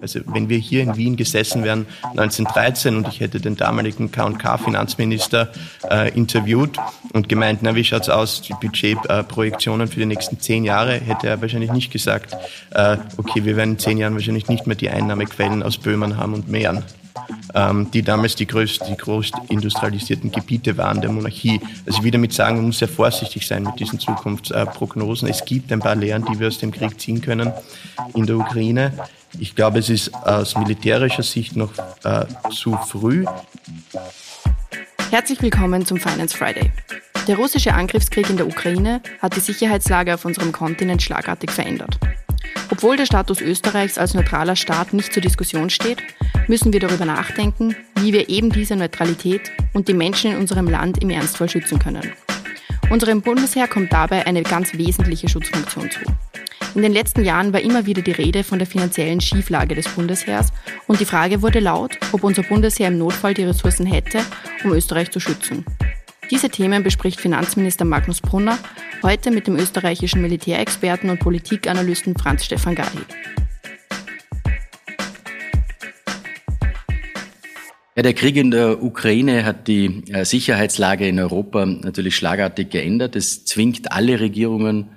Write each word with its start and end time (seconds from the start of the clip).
Also 0.00 0.20
wenn 0.26 0.48
wir 0.48 0.58
hier 0.58 0.82
in 0.82 0.96
Wien 0.96 1.16
gesessen 1.16 1.64
wären 1.64 1.86
1913 2.02 2.96
und 2.96 3.08
ich 3.08 3.20
hätte 3.20 3.40
den 3.40 3.56
damaligen 3.56 4.10
K&K-Finanzminister 4.10 5.50
äh, 5.90 6.10
interviewt 6.14 6.78
und 7.12 7.28
gemeint, 7.28 7.60
na 7.62 7.74
wie 7.74 7.84
schaut's 7.84 8.08
aus, 8.08 8.42
die 8.42 8.54
Budgetprojektionen 8.54 9.88
äh, 9.88 9.90
für 9.90 10.00
die 10.00 10.06
nächsten 10.06 10.40
zehn 10.40 10.64
Jahre, 10.64 10.94
hätte 10.94 11.28
er 11.28 11.40
wahrscheinlich 11.40 11.72
nicht 11.72 11.92
gesagt, 11.92 12.36
äh, 12.70 12.96
okay, 13.16 13.44
wir 13.44 13.56
werden 13.56 13.72
in 13.72 13.78
zehn 13.78 13.98
Jahren 13.98 14.14
wahrscheinlich 14.14 14.48
nicht 14.48 14.66
mehr 14.66 14.76
die 14.76 14.90
Einnahmequellen 14.90 15.62
aus 15.62 15.78
Böhmen 15.78 16.16
haben 16.16 16.34
und 16.34 16.48
Mähren 16.48 16.82
ähm, 17.54 17.90
die 17.92 18.02
damals 18.02 18.34
die 18.34 18.46
größten, 18.46 18.88
die 18.88 18.96
größt 18.96 19.34
industrialisierten 19.48 20.30
Gebiete 20.30 20.76
waren 20.76 21.00
der 21.00 21.10
Monarchie. 21.10 21.60
Also 21.86 21.98
ich 21.98 22.04
will 22.04 22.10
damit 22.10 22.32
sagen, 22.32 22.56
man 22.56 22.66
muss 22.66 22.78
sehr 22.78 22.88
vorsichtig 22.88 23.46
sein 23.46 23.62
mit 23.62 23.78
diesen 23.78 23.98
Zukunftsprognosen. 23.98 25.28
Es 25.28 25.44
gibt 25.44 25.72
ein 25.72 25.80
paar 25.80 25.94
Lehren, 25.94 26.24
die 26.24 26.38
wir 26.38 26.48
aus 26.48 26.58
dem 26.58 26.72
Krieg 26.72 27.00
ziehen 27.00 27.20
können 27.20 27.52
in 28.14 28.26
der 28.26 28.36
Ukraine. 28.36 28.92
Ich 29.38 29.54
glaube, 29.54 29.78
es 29.78 29.90
ist 29.90 30.14
aus 30.14 30.56
militärischer 30.56 31.22
Sicht 31.22 31.56
noch 31.56 31.72
äh, 32.04 32.24
zu 32.50 32.76
früh. 32.86 33.24
Herzlich 35.10 35.40
willkommen 35.42 35.84
zum 35.84 35.98
Finance 35.98 36.36
Friday. 36.36 36.70
Der 37.26 37.36
russische 37.36 37.72
Angriffskrieg 37.72 38.28
in 38.28 38.36
der 38.36 38.46
Ukraine 38.46 39.00
hat 39.20 39.36
die 39.36 39.40
Sicherheitslage 39.40 40.14
auf 40.14 40.24
unserem 40.24 40.52
Kontinent 40.52 41.02
schlagartig 41.02 41.50
verändert. 41.50 41.98
Obwohl 42.70 42.96
der 42.96 43.06
Status 43.06 43.40
Österreichs 43.40 43.98
als 43.98 44.14
neutraler 44.14 44.56
Staat 44.56 44.92
nicht 44.92 45.12
zur 45.12 45.22
Diskussion 45.22 45.70
steht, 45.70 46.02
müssen 46.48 46.72
wir 46.72 46.80
darüber 46.80 47.04
nachdenken, 47.04 47.76
wie 48.00 48.12
wir 48.12 48.28
eben 48.28 48.50
diese 48.50 48.76
Neutralität 48.76 49.50
und 49.72 49.88
die 49.88 49.94
Menschen 49.94 50.32
in 50.32 50.38
unserem 50.38 50.68
Land 50.68 51.02
im 51.02 51.10
Ernstfall 51.10 51.48
schützen 51.48 51.78
können. 51.78 52.12
Unserem 52.90 53.22
Bundesheer 53.22 53.68
kommt 53.68 53.92
dabei 53.92 54.26
eine 54.26 54.42
ganz 54.42 54.74
wesentliche 54.74 55.28
Schutzfunktion 55.28 55.90
zu. 55.90 56.00
In 56.74 56.82
den 56.82 56.92
letzten 56.92 57.24
Jahren 57.24 57.52
war 57.52 57.60
immer 57.60 57.86
wieder 57.86 58.02
die 58.02 58.10
Rede 58.10 58.42
von 58.42 58.58
der 58.58 58.66
finanziellen 58.66 59.20
Schieflage 59.20 59.76
des 59.76 59.86
Bundesheers 59.86 60.52
und 60.88 60.98
die 60.98 61.04
Frage 61.04 61.40
wurde 61.40 61.60
laut, 61.60 61.96
ob 62.10 62.24
unser 62.24 62.42
Bundesheer 62.42 62.88
im 62.88 62.98
Notfall 62.98 63.32
die 63.32 63.44
Ressourcen 63.44 63.86
hätte, 63.86 64.18
um 64.64 64.72
Österreich 64.72 65.12
zu 65.12 65.20
schützen. 65.20 65.64
Diese 66.32 66.48
Themen 66.48 66.82
bespricht 66.82 67.20
Finanzminister 67.20 67.84
Magnus 67.84 68.20
Brunner 68.20 68.58
heute 69.04 69.30
mit 69.30 69.46
dem 69.46 69.54
österreichischen 69.54 70.20
Militärexperten 70.20 71.10
und 71.10 71.20
Politikanalysten 71.20 72.18
Franz 72.18 72.44
Stefan 72.44 72.74
Gahi. 72.74 72.88
Ja, 77.94 78.02
der 78.02 78.14
Krieg 78.14 78.34
in 78.34 78.50
der 78.50 78.82
Ukraine 78.82 79.44
hat 79.44 79.68
die 79.68 80.02
äh, 80.12 80.24
Sicherheitslage 80.24 81.06
in 81.06 81.20
Europa 81.20 81.64
natürlich 81.66 82.16
schlagartig 82.16 82.70
geändert. 82.70 83.14
Es 83.14 83.44
zwingt 83.44 83.92
alle 83.92 84.18
Regierungen, 84.18 84.88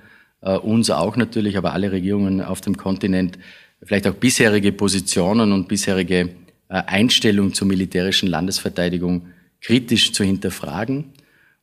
uns 0.42 0.90
auch 0.90 1.16
natürlich, 1.16 1.58
aber 1.58 1.74
alle 1.74 1.92
Regierungen 1.92 2.42
auf 2.42 2.62
dem 2.62 2.78
Kontinent, 2.78 3.38
vielleicht 3.84 4.08
auch 4.08 4.14
bisherige 4.14 4.72
Positionen 4.72 5.52
und 5.52 5.68
bisherige 5.68 6.30
äh, 6.70 6.84
Einstellung 6.86 7.54
zur 7.54 7.68
militärischen 7.68 8.28
Landesverteidigung 8.28 9.28
kritisch 9.62 10.14
zu 10.14 10.24
hinterfragen. 10.24 11.06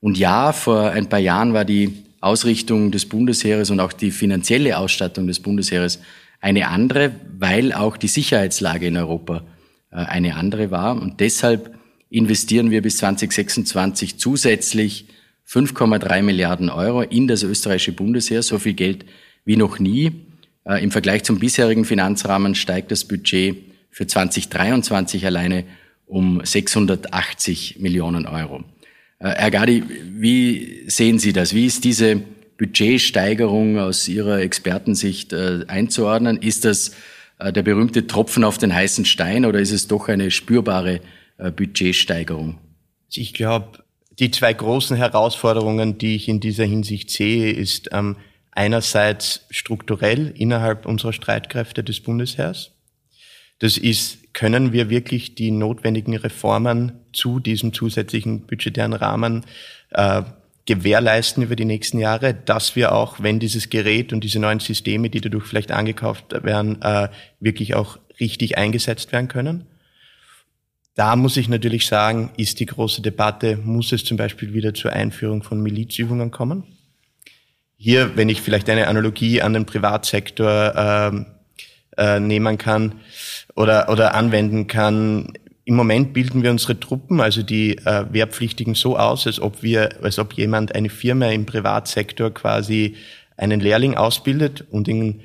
Und 0.01 0.19
ja, 0.19 0.53
vor 0.53 0.91
ein 0.91 1.09
paar 1.09 1.19
Jahren 1.19 1.53
war 1.53 1.65
die 1.65 2.05
Ausrichtung 2.21 2.91
des 2.91 3.07
Bundesheeres 3.07 3.71
und 3.71 3.81
auch 3.81 3.93
die 3.93 4.11
finanzielle 4.11 4.79
Ausstattung 4.79 5.27
des 5.27 5.41
Bundesheeres 5.41 6.01
eine 6.41 6.69
andere, 6.69 7.13
weil 7.39 7.73
auch 7.73 7.97
die 7.97 8.09
Sicherheitslage 8.09 8.87
in 8.87 8.97
Europa 8.97 9.45
äh, 9.91 9.97
eine 9.97 10.37
andere 10.37 10.71
war. 10.71 11.01
Und 11.01 11.21
deshalb 11.21 11.75
investieren 12.11 12.71
wir 12.71 12.81
bis 12.81 12.99
2026 12.99 14.19
zusätzlich 14.19 15.07
5,3 15.49 16.23
Milliarden 16.23 16.71
Euro 16.71 17.03
in 17.03 17.29
das 17.29 17.43
österreichische 17.43 17.93
Bundesheer, 17.93 18.43
so 18.43 18.59
viel 18.59 18.75
Geld 18.75 19.05
wie 19.45 19.57
noch 19.57 19.79
nie. 19.79 20.13
Äh, 20.65 20.83
Im 20.83 20.91
Vergleich 20.91 21.25
zum 21.25 21.39
bisherigen 21.39 21.85
Finanzrahmen 21.85 22.55
steigt 22.55 22.91
das 22.91 23.05
Budget 23.05 23.57
für 23.91 24.07
2023 24.07 25.27
alleine 25.27 25.65
um 26.07 26.41
680 26.45 27.79
Millionen 27.79 28.27
Euro. 28.27 28.65
Äh, 29.19 29.31
Herr 29.31 29.51
Gadi, 29.51 29.83
wie 30.13 30.85
sehen 30.87 31.19
Sie 31.19 31.33
das? 31.33 31.55
Wie 31.55 31.67
ist 31.67 31.85
diese 31.85 32.23
Budgetsteigerung 32.57 33.79
aus 33.79 34.09
Ihrer 34.09 34.41
Expertensicht 34.41 35.35
einzuordnen? 35.35 36.37
Ist 36.37 36.65
das 36.65 36.93
äh, 37.39 37.53
der 37.53 37.63
berühmte 37.63 38.07
Tropfen 38.07 38.45
auf 38.45 38.59
den 38.59 38.75
heißen 38.75 39.05
Stein 39.05 39.45
oder 39.45 39.61
ist 39.61 39.73
es 39.73 39.89
doch 39.89 40.09
eine 40.09 40.31
spürbare 40.31 41.01
äh, 41.39 41.51
Budgetsteigerung? 41.51 42.59
Ich 43.13 43.35
glaube, 43.35 43.84
die 44.19 44.31
zwei 44.31 44.53
großen 44.53 44.97
Herausforderungen, 44.97 45.99
die 45.99 46.17
ich 46.17 46.29
in 46.29 46.41
dieser 46.41 46.65
Hinsicht 46.65 47.11
sehe, 47.11 47.53
ist 47.53 47.91
ähm, 47.93 48.17
einerseits 48.53 49.47
strukturell 49.51 50.33
innerhalb 50.37 50.87
unserer 50.87 51.13
Streitkräfte 51.13 51.83
des 51.83 52.01
Bundesheers. 52.01 52.71
Das 53.59 53.79
ist, 53.79 54.35
können 54.35 54.73
wir 54.73 54.91
wirklich 54.91 55.35
die 55.35 55.51
notwendigen 55.51 56.17
Reformen 56.17 56.93
zu 57.13 57.41
diesem 57.41 57.73
zusätzlichen 57.73 58.47
budgetären 58.47 58.93
Rahmen 58.93 59.45
äh, 59.91 60.23
gewährleisten 60.67 61.43
über 61.43 61.57
die 61.57 61.65
nächsten 61.65 61.99
Jahre, 61.99 62.35
dass 62.35 62.75
wir 62.75 62.93
auch, 62.93 63.21
wenn 63.21 63.39
dieses 63.39 63.69
Gerät 63.69 64.13
und 64.13 64.25
diese 64.25 64.39
neuen 64.39 64.61
Systeme, 64.61 65.11
die 65.11 65.21
dadurch 65.21 65.45
vielleicht 65.45 65.73
angekauft 65.73 66.33
werden, 66.43 66.81
äh, 66.83 67.09
wirklich 67.41 67.75
auch 67.75 67.99
richtig 68.19 68.57
eingesetzt 68.57 69.13
werden 69.13 69.29
können. 69.29 69.67
Da 70.95 71.17
muss 71.17 71.37
ich 71.37 71.49
natürlich 71.49 71.87
sagen, 71.87 72.31
ist 72.37 72.61
die 72.61 72.67
große 72.67 73.03
Debatte, 73.03 73.57
muss 73.57 73.91
es 73.91 74.05
zum 74.05 74.17
Beispiel 74.17 74.55
wieder 74.55 74.75
zur 74.75 74.93
Einführung 74.93 75.43
von 75.43 75.61
Milizübungen 75.61 76.31
kommen? 76.31 76.63
Hier, 77.77 78.17
wenn 78.17 78.29
ich 78.29 78.41
vielleicht 78.41 78.71
eine 78.71 78.87
Analogie 78.87 79.43
an 79.43 79.53
den 79.53 79.67
Privatsektor 79.67 81.27
äh, 81.99 82.05
äh, 82.17 82.21
nehmen 82.21 82.59
kann 82.59 82.95
oder, 83.57 83.89
oder 83.89 84.15
anwenden 84.15 84.69
kann, 84.69 85.33
im 85.65 85.75
Moment 85.77 86.13
bilden 86.13 86.43
wir 86.43 86.51
unsere 86.51 86.79
Truppen, 86.79 87.21
also 87.21 87.43
die 87.43 87.79
äh, 87.79 88.05
Wehrpflichtigen, 88.11 88.75
so 88.75 88.97
aus, 88.97 89.27
als 89.27 89.41
ob 89.41 89.63
wir, 89.63 90.03
als 90.03 90.19
ob 90.19 90.35
jemand 90.35 90.75
eine 90.75 90.91
Firma 90.91 91.27
im 91.29 91.47
Privatsektor 91.47 92.33
quasi 92.33 92.97
einen 93.37 93.61
Lehrling 93.61 93.97
ausbildet 93.97 94.65
und 94.71 94.87
ihn, 94.89 95.23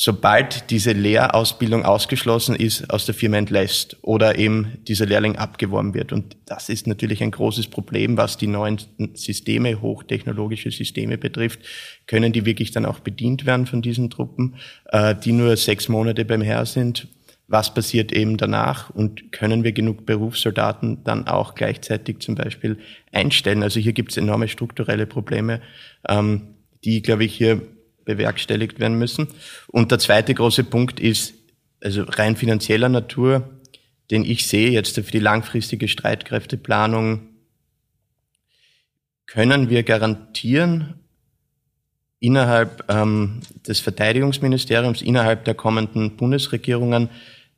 sobald 0.00 0.70
diese 0.70 0.92
Lehrausbildung 0.92 1.84
ausgeschlossen 1.84 2.54
ist, 2.54 2.88
aus 2.88 3.04
der 3.04 3.16
Firma 3.16 3.36
entlässt 3.36 3.96
oder 4.02 4.38
eben 4.38 4.78
dieser 4.86 5.06
Lehrling 5.06 5.34
abgeworben 5.34 5.92
wird. 5.92 6.12
Und 6.12 6.36
das 6.46 6.68
ist 6.68 6.86
natürlich 6.86 7.20
ein 7.20 7.32
großes 7.32 7.66
Problem, 7.66 8.16
was 8.16 8.36
die 8.36 8.46
neuen 8.46 8.78
Systeme, 9.14 9.80
hochtechnologische 9.80 10.70
Systeme 10.70 11.18
betrifft. 11.18 11.58
Können 12.06 12.32
die 12.32 12.46
wirklich 12.46 12.70
dann 12.70 12.86
auch 12.86 13.00
bedient 13.00 13.44
werden 13.44 13.66
von 13.66 13.82
diesen 13.82 14.08
Truppen, 14.08 14.54
äh, 14.92 15.16
die 15.16 15.32
nur 15.32 15.56
sechs 15.56 15.88
Monate 15.88 16.24
beim 16.24 16.42
Herr 16.42 16.64
sind? 16.64 17.08
was 17.50 17.72
passiert 17.72 18.12
eben 18.12 18.36
danach 18.36 18.90
und 18.90 19.32
können 19.32 19.64
wir 19.64 19.72
genug 19.72 20.04
Berufssoldaten 20.04 21.02
dann 21.04 21.26
auch 21.26 21.54
gleichzeitig 21.54 22.18
zum 22.18 22.34
Beispiel 22.34 22.76
einstellen. 23.10 23.62
Also 23.62 23.80
hier 23.80 23.94
gibt 23.94 24.10
es 24.10 24.18
enorme 24.18 24.48
strukturelle 24.48 25.06
Probleme, 25.06 25.62
ähm, 26.06 26.56
die, 26.84 27.00
glaube 27.00 27.24
ich, 27.24 27.34
hier 27.34 27.62
bewerkstelligt 28.08 28.80
werden 28.80 28.98
müssen. 28.98 29.28
Und 29.66 29.92
der 29.92 29.98
zweite 29.98 30.32
große 30.32 30.64
Punkt 30.64 30.98
ist, 30.98 31.34
also 31.80 32.04
rein 32.04 32.36
finanzieller 32.36 32.88
Natur, 32.88 33.50
den 34.10 34.24
ich 34.24 34.46
sehe 34.46 34.70
jetzt 34.70 34.94
für 34.94 35.02
die 35.02 35.18
langfristige 35.18 35.88
Streitkräfteplanung, 35.88 37.28
können 39.26 39.68
wir 39.68 39.82
garantieren, 39.82 40.94
innerhalb 42.18 42.82
ähm, 42.88 43.40
des 43.66 43.80
Verteidigungsministeriums, 43.80 45.02
innerhalb 45.02 45.44
der 45.44 45.54
kommenden 45.54 46.16
Bundesregierungen, 46.16 47.10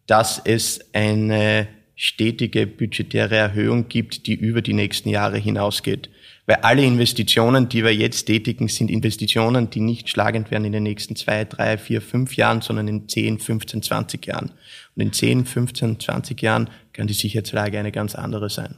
dass 0.06 0.42
es 0.44 0.80
eine 0.92 1.68
stetige 1.94 2.66
budgetäre 2.66 3.36
Erhöhung 3.36 3.88
gibt, 3.88 4.26
die 4.26 4.34
über 4.34 4.62
die 4.62 4.74
nächsten 4.74 5.08
Jahre 5.08 5.38
hinausgeht. 5.38 6.10
Weil 6.50 6.62
alle 6.62 6.84
Investitionen, 6.84 7.68
die 7.68 7.84
wir 7.84 7.94
jetzt 7.94 8.24
tätigen, 8.24 8.66
sind 8.66 8.90
Investitionen, 8.90 9.70
die 9.70 9.78
nicht 9.78 10.08
schlagend 10.08 10.50
werden 10.50 10.64
in 10.64 10.72
den 10.72 10.82
nächsten 10.82 11.14
zwei, 11.14 11.44
drei, 11.44 11.78
vier, 11.78 12.02
fünf 12.02 12.34
Jahren, 12.34 12.60
sondern 12.60 12.88
in 12.88 13.08
10, 13.08 13.38
15, 13.38 13.82
20 13.84 14.26
Jahren. 14.26 14.50
Und 14.96 15.02
in 15.02 15.12
10, 15.12 15.44
15, 15.44 16.00
20 16.00 16.42
Jahren 16.42 16.68
kann 16.92 17.06
die 17.06 17.14
Sicherheitslage 17.14 17.78
eine 17.78 17.92
ganz 17.92 18.16
andere 18.16 18.50
sein. 18.50 18.74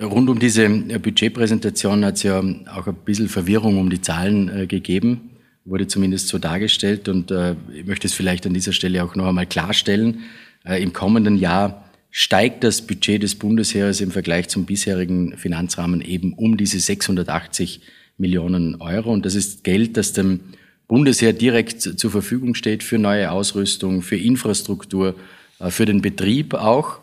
Rund 0.00 0.30
um 0.30 0.38
diese 0.38 0.66
äh, 0.66 1.00
Budgetpräsentation 1.02 2.04
hat 2.04 2.14
es 2.14 2.22
ja 2.22 2.38
auch 2.38 2.86
ein 2.86 2.94
bisschen 3.04 3.28
Verwirrung 3.28 3.80
um 3.80 3.90
die 3.90 4.00
Zahlen 4.00 4.48
äh, 4.48 4.66
gegeben, 4.68 5.30
wurde 5.64 5.88
zumindest 5.88 6.28
so 6.28 6.38
dargestellt. 6.38 7.08
Und 7.08 7.32
äh, 7.32 7.56
ich 7.74 7.86
möchte 7.86 8.06
es 8.06 8.14
vielleicht 8.14 8.46
an 8.46 8.54
dieser 8.54 8.72
Stelle 8.72 9.02
auch 9.02 9.16
noch 9.16 9.26
einmal 9.26 9.46
klarstellen. 9.46 10.20
Im 10.62 10.92
kommenden 10.92 11.38
Jahr 11.38 11.89
steigt 12.10 12.64
das 12.64 12.82
Budget 12.82 13.22
des 13.22 13.36
Bundesheeres 13.36 14.00
im 14.00 14.10
Vergleich 14.10 14.48
zum 14.48 14.64
bisherigen 14.64 15.36
Finanzrahmen 15.36 16.00
eben 16.00 16.32
um 16.34 16.56
diese 16.56 16.80
680 16.80 17.80
Millionen 18.18 18.80
Euro. 18.80 19.12
Und 19.12 19.24
das 19.24 19.34
ist 19.34 19.64
Geld, 19.64 19.96
das 19.96 20.12
dem 20.12 20.40
Bundesheer 20.88 21.32
direkt 21.32 21.82
zur 21.82 22.10
Verfügung 22.10 22.54
steht 22.54 22.82
für 22.82 22.98
neue 22.98 23.30
Ausrüstung, 23.30 24.02
für 24.02 24.16
Infrastruktur, 24.16 25.14
äh, 25.60 25.70
für 25.70 25.86
den 25.86 26.02
Betrieb 26.02 26.54
auch. 26.54 26.98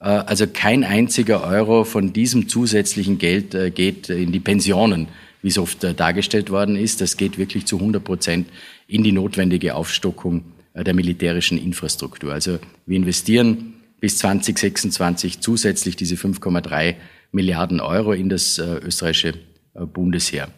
Äh, 0.00 0.04
also 0.04 0.46
kein 0.46 0.84
einziger 0.84 1.44
Euro 1.44 1.84
von 1.84 2.12
diesem 2.12 2.48
zusätzlichen 2.48 3.18
Geld 3.18 3.74
geht 3.74 4.08
in 4.10 4.30
die 4.30 4.40
Pensionen, 4.40 5.08
wie 5.42 5.48
es 5.48 5.58
oft 5.58 5.84
dargestellt 5.98 6.50
worden 6.50 6.76
ist. 6.76 7.00
Das 7.00 7.16
geht 7.16 7.36
wirklich 7.36 7.66
zu 7.66 7.78
100 7.78 8.02
Prozent 8.02 8.48
in 8.86 9.02
die 9.02 9.12
notwendige 9.12 9.74
Aufstockung 9.74 10.44
der 10.74 10.94
militärischen 10.94 11.58
Infrastruktur. 11.58 12.32
Also 12.32 12.58
wir 12.86 12.96
investieren 12.96 13.74
bis 14.02 14.18
2026 14.18 15.38
zusätzlich 15.38 15.94
diese 15.94 16.16
5,3 16.16 16.96
Milliarden 17.30 17.78
Euro 17.78 18.12
in 18.12 18.28
das 18.28 18.58
österreichische 18.58 19.34
Bundesheer. 19.74 20.48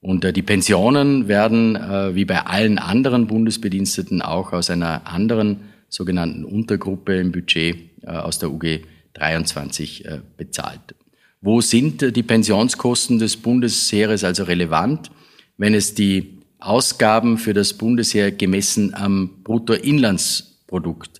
Und 0.00 0.36
die 0.36 0.42
Pensionen 0.42 1.28
werden, 1.28 1.76
wie 1.76 2.24
bei 2.24 2.46
allen 2.46 2.78
anderen 2.78 3.28
Bundesbediensteten, 3.28 4.22
auch 4.22 4.52
aus 4.52 4.70
einer 4.70 5.06
anderen 5.06 5.60
sogenannten 5.88 6.44
Untergruppe 6.44 7.14
im 7.20 7.30
Budget 7.30 7.76
aus 8.04 8.40
der 8.40 8.50
UG 8.50 8.80
23 9.12 10.08
bezahlt. 10.36 10.96
Wo 11.40 11.60
sind 11.60 12.16
die 12.16 12.22
Pensionskosten 12.24 13.20
des 13.20 13.36
Bundesheeres 13.36 14.24
also 14.24 14.42
relevant? 14.42 15.12
Wenn 15.56 15.74
es 15.74 15.94
die 15.94 16.40
Ausgaben 16.58 17.38
für 17.38 17.54
das 17.54 17.72
Bundesheer 17.72 18.32
gemessen 18.32 18.94
am 18.94 19.42
Bruttoinlandsprodukt 19.44 21.18
äh, 21.18 21.19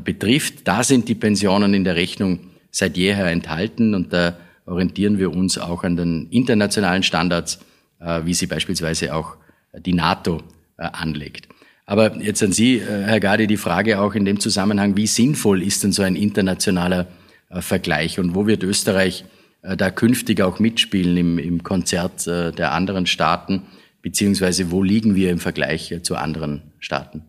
betrifft, 0.00 0.66
da 0.66 0.82
sind 0.82 1.08
die 1.08 1.14
Pensionen 1.14 1.74
in 1.74 1.84
der 1.84 1.96
Rechnung 1.96 2.40
seit 2.70 2.96
jeher 2.96 3.26
enthalten 3.26 3.94
und 3.94 4.12
da 4.12 4.36
orientieren 4.66 5.18
wir 5.18 5.30
uns 5.32 5.58
auch 5.58 5.84
an 5.84 5.96
den 5.96 6.28
internationalen 6.30 7.02
Standards, 7.02 7.60
äh, 8.00 8.22
wie 8.24 8.34
sie 8.34 8.46
beispielsweise 8.46 9.14
auch 9.14 9.36
die 9.76 9.92
NATO 9.92 10.42
äh, 10.78 10.88
anlegt. 10.92 11.48
Aber 11.86 12.16
jetzt 12.16 12.42
an 12.42 12.52
Sie, 12.52 12.80
Herr 12.80 13.20
Gadi, 13.20 13.46
die 13.46 13.58
Frage 13.58 14.00
auch 14.00 14.14
in 14.14 14.24
dem 14.24 14.40
Zusammenhang, 14.40 14.96
wie 14.96 15.06
sinnvoll 15.06 15.62
ist 15.62 15.84
denn 15.84 15.92
so 15.92 16.02
ein 16.02 16.16
internationaler 16.16 17.08
Vergleich 17.50 18.18
und 18.18 18.34
wo 18.34 18.46
wird 18.46 18.62
Österreich 18.62 19.26
äh, 19.64 19.76
da 19.76 19.90
künftig 19.90 20.40
auch 20.42 20.58
mitspielen 20.58 21.38
im, 21.38 21.62
Konzert 21.62 22.26
äh, 22.26 22.52
der 22.52 22.72
anderen 22.72 23.06
Staaten, 23.06 23.62
beziehungsweise 24.02 24.70
wo 24.70 24.82
liegen 24.82 25.14
wir 25.16 25.30
im 25.30 25.38
Vergleich 25.38 25.90
äh, 25.90 26.02
zu 26.02 26.16
anderen 26.16 26.62
Staaten? 26.78 27.22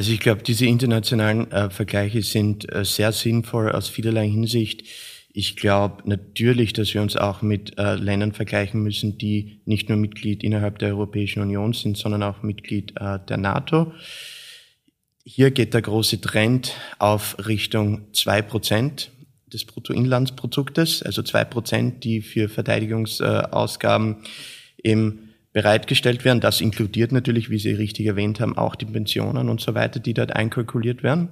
Also 0.00 0.12
ich 0.12 0.20
glaube, 0.20 0.42
diese 0.42 0.64
internationalen 0.64 1.52
äh, 1.52 1.68
Vergleiche 1.68 2.22
sind 2.22 2.74
äh, 2.74 2.86
sehr 2.86 3.12
sinnvoll 3.12 3.70
aus 3.70 3.90
vielerlei 3.90 4.26
Hinsicht. 4.30 4.84
Ich 5.30 5.56
glaube 5.56 6.08
natürlich, 6.08 6.72
dass 6.72 6.94
wir 6.94 7.02
uns 7.02 7.18
auch 7.18 7.42
mit 7.42 7.78
äh, 7.78 7.96
Ländern 7.96 8.32
vergleichen 8.32 8.82
müssen, 8.82 9.18
die 9.18 9.60
nicht 9.66 9.90
nur 9.90 9.98
Mitglied 9.98 10.42
innerhalb 10.42 10.78
der 10.78 10.88
Europäischen 10.88 11.42
Union 11.42 11.74
sind, 11.74 11.98
sondern 11.98 12.22
auch 12.22 12.42
Mitglied 12.42 12.94
der 12.98 13.36
NATO. 13.36 13.92
Hier 15.22 15.50
geht 15.50 15.74
der 15.74 15.82
große 15.82 16.18
Trend 16.22 16.72
auf 16.98 17.36
Richtung 17.46 18.06
zwei 18.14 18.40
Prozent 18.40 19.10
des 19.52 19.66
Bruttoinlandsproduktes, 19.66 21.02
also 21.02 21.22
zwei 21.22 21.44
Prozent, 21.44 22.04
die 22.04 22.22
für 22.22 22.48
Verteidigungsausgaben 22.48 24.22
eben 24.82 25.29
bereitgestellt 25.52 26.24
werden. 26.24 26.40
Das 26.40 26.60
inkludiert 26.60 27.12
natürlich, 27.12 27.50
wie 27.50 27.58
Sie 27.58 27.72
richtig 27.72 28.06
erwähnt 28.06 28.40
haben, 28.40 28.56
auch 28.56 28.76
die 28.76 28.86
Pensionen 28.86 29.48
und 29.48 29.60
so 29.60 29.74
weiter, 29.74 30.00
die 30.00 30.14
dort 30.14 30.34
einkalkuliert 30.34 31.02
werden. 31.02 31.28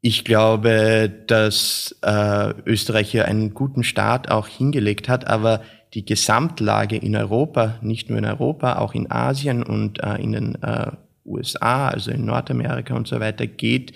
Ich 0.00 0.24
glaube, 0.24 1.12
dass 1.26 1.96
äh, 2.02 2.52
Österreich 2.64 3.10
hier 3.10 3.24
einen 3.26 3.52
guten 3.54 3.82
Start 3.82 4.30
auch 4.30 4.46
hingelegt 4.46 5.08
hat, 5.08 5.26
aber 5.26 5.62
die 5.94 6.04
Gesamtlage 6.04 6.96
in 6.96 7.16
Europa, 7.16 7.78
nicht 7.82 8.08
nur 8.08 8.18
in 8.18 8.24
Europa, 8.24 8.78
auch 8.78 8.94
in 8.94 9.10
Asien 9.10 9.62
und 9.62 10.02
äh, 10.02 10.16
in 10.16 10.32
den 10.32 10.62
äh, 10.62 10.92
USA, 11.24 11.88
also 11.88 12.10
in 12.10 12.26
Nordamerika 12.26 12.94
und 12.94 13.08
so 13.08 13.18
weiter, 13.20 13.46
geht 13.46 13.92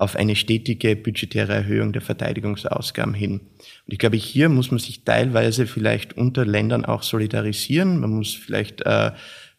auf 0.00 0.16
eine 0.16 0.34
stetige 0.34 0.96
budgetäre 0.96 1.52
Erhöhung 1.52 1.92
der 1.92 2.00
Verteidigungsausgaben 2.00 3.12
hin. 3.12 3.40
Und 3.40 3.92
ich 3.92 3.98
glaube, 3.98 4.16
hier 4.16 4.48
muss 4.48 4.70
man 4.70 4.80
sich 4.80 5.04
teilweise 5.04 5.66
vielleicht 5.66 6.16
unter 6.16 6.46
Ländern 6.46 6.86
auch 6.86 7.02
solidarisieren. 7.02 8.00
Man 8.00 8.10
muss 8.10 8.32
vielleicht 8.32 8.80
äh, 8.86 9.10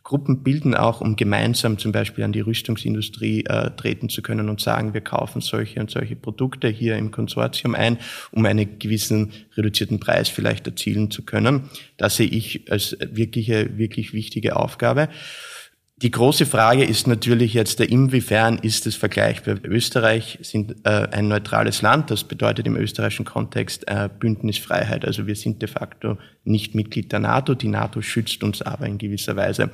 Gruppen 0.03 0.41
bilden, 0.41 0.73
auch 0.73 0.99
um 0.99 1.15
gemeinsam 1.15 1.77
zum 1.77 1.91
Beispiel 1.91 2.23
an 2.23 2.31
die 2.31 2.39
Rüstungsindustrie 2.39 3.45
äh, 3.45 3.69
treten 3.77 4.09
zu 4.09 4.23
können 4.23 4.49
und 4.49 4.59
sagen, 4.59 4.95
wir 4.95 5.01
kaufen 5.01 5.41
solche 5.41 5.79
und 5.79 5.91
solche 5.91 6.15
Produkte 6.15 6.67
hier 6.69 6.97
im 6.97 7.11
Konsortium 7.11 7.75
ein, 7.75 7.99
um 8.31 8.43
einen 8.43 8.79
gewissen 8.79 9.31
reduzierten 9.55 9.99
Preis 9.99 10.27
vielleicht 10.27 10.65
erzielen 10.65 11.11
zu 11.11 11.21
können. 11.21 11.69
Das 11.97 12.15
sehe 12.15 12.27
ich 12.27 12.71
als 12.71 12.97
wirkliche, 12.99 13.77
wirklich 13.77 14.11
wichtige 14.11 14.55
Aufgabe. 14.55 15.07
Die 16.01 16.09
große 16.09 16.47
Frage 16.47 16.83
ist 16.83 17.05
natürlich 17.05 17.53
jetzt, 17.53 17.79
inwiefern 17.79 18.57
ist 18.57 18.87
es 18.87 18.95
vergleichbar? 18.95 19.57
Österreich 19.63 20.39
sind 20.41 20.77
äh, 20.83 21.07
ein 21.11 21.27
neutrales 21.27 21.83
Land, 21.83 22.09
das 22.09 22.23
bedeutet 22.23 22.65
im 22.65 22.75
österreichischen 22.75 23.25
Kontext 23.25 23.87
äh, 23.87 24.09
Bündnisfreiheit. 24.19 25.05
Also 25.05 25.27
wir 25.27 25.35
sind 25.35 25.61
de 25.61 25.69
facto 25.69 26.17
nicht 26.43 26.73
Mitglied 26.73 27.11
der 27.11 27.19
NATO, 27.19 27.53
die 27.53 27.67
NATO 27.67 28.01
schützt 28.01 28.43
uns 28.43 28.63
aber 28.63 28.87
in 28.87 28.97
gewisser 28.97 29.35
Weise. 29.35 29.69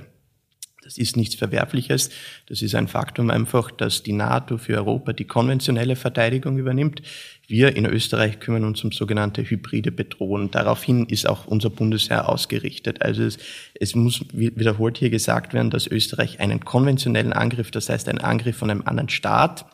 Das 0.88 0.98
ist 0.98 1.18
nichts 1.18 1.36
Verwerfliches. 1.36 2.12
Das 2.46 2.62
ist 2.62 2.74
ein 2.74 2.88
Faktum 2.88 3.30
einfach, 3.30 3.72
dass 3.72 4.04
die 4.04 4.14
NATO 4.14 4.58
für 4.58 4.78
Europa 4.78 5.12
die 5.12 5.26
konventionelle 5.26 5.98
Verteidigung 5.98 6.58
übernimmt. 6.58 7.02
Wir 7.46 7.76
in 7.76 7.86
Österreich 7.86 8.40
kümmern 8.40 8.64
uns 8.64 8.86
um 8.86 8.94
sogenannte 8.94 9.44
hybride 9.44 9.92
Bedrohungen. 9.92 10.50
Daraufhin 10.50 11.06
ist 11.08 11.28
auch 11.28 11.46
unser 11.46 11.70
Bundesheer 11.70 12.30
ausgerichtet. 12.30 13.02
Also 13.02 13.24
es, 13.24 13.38
es 13.74 13.96
muss 13.96 14.24
wiederholt 14.32 14.98
hier 14.98 15.10
gesagt 15.10 15.54
werden, 15.54 15.72
dass 15.72 15.88
Österreich 15.88 16.40
einen 16.40 16.62
konventionellen 16.62 17.34
Angriff, 17.34 17.70
das 17.70 17.90
heißt 17.90 18.08
einen 18.08 18.20
Angriff 18.20 18.56
von 18.56 18.72
einem 18.72 18.84
anderen 18.86 19.10
Staat, 19.10 19.66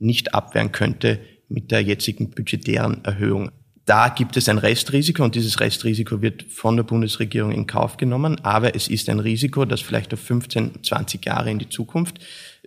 nicht 0.00 0.34
abwehren 0.34 0.72
könnte 0.72 1.20
mit 1.48 1.70
der 1.70 1.82
jetzigen 1.82 2.30
budgetären 2.30 3.04
Erhöhung. 3.04 3.52
Da 3.88 4.10
gibt 4.10 4.36
es 4.36 4.50
ein 4.50 4.58
Restrisiko 4.58 5.24
und 5.24 5.34
dieses 5.34 5.60
Restrisiko 5.60 6.20
wird 6.20 6.42
von 6.42 6.76
der 6.76 6.82
Bundesregierung 6.82 7.52
in 7.52 7.66
Kauf 7.66 7.96
genommen. 7.96 8.38
Aber 8.44 8.76
es 8.76 8.86
ist 8.86 9.08
ein 9.08 9.18
Risiko, 9.18 9.64
das 9.64 9.80
vielleicht 9.80 10.12
auf 10.12 10.20
15, 10.20 10.84
20 10.84 11.24
Jahre 11.24 11.50
in 11.50 11.58
die 11.58 11.70
Zukunft, 11.70 12.18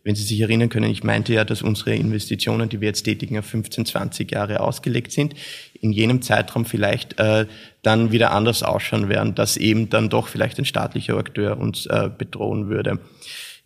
wenn 0.04 0.16
Sie 0.16 0.24
sich 0.24 0.42
erinnern 0.42 0.70
können, 0.70 0.90
ich 0.90 1.04
meinte 1.04 1.32
ja, 1.32 1.46
dass 1.46 1.62
unsere 1.62 1.94
Investitionen, 1.94 2.70
die 2.70 2.82
wir 2.82 2.88
jetzt 2.88 3.04
tätigen, 3.04 3.38
auf 3.38 3.46
15, 3.46 3.86
20 3.86 4.32
Jahre 4.32 4.62
ausgelegt 4.62 5.12
sind, 5.12 5.36
in 5.80 5.92
jenem 5.92 6.24
Zeitraum 6.24 6.66
vielleicht 6.66 7.20
äh, 7.20 7.46
dann 7.84 8.12
wieder 8.12 8.32
anders 8.32 8.64
ausschauen 8.64 9.08
werden, 9.08 9.36
dass 9.36 9.58
eben 9.58 9.92
dann 9.92 10.10
doch 10.10 10.28
vielleicht 10.28 10.58
ein 10.58 10.66
staatlicher 10.66 11.18
Akteur 11.18 11.60
uns 11.60 11.86
äh, 11.86 12.10
bedrohen 12.18 12.68
würde. 12.68 12.98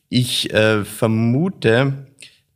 Ich 0.10 0.54
äh, 0.54 0.84
vermute, 0.84 2.06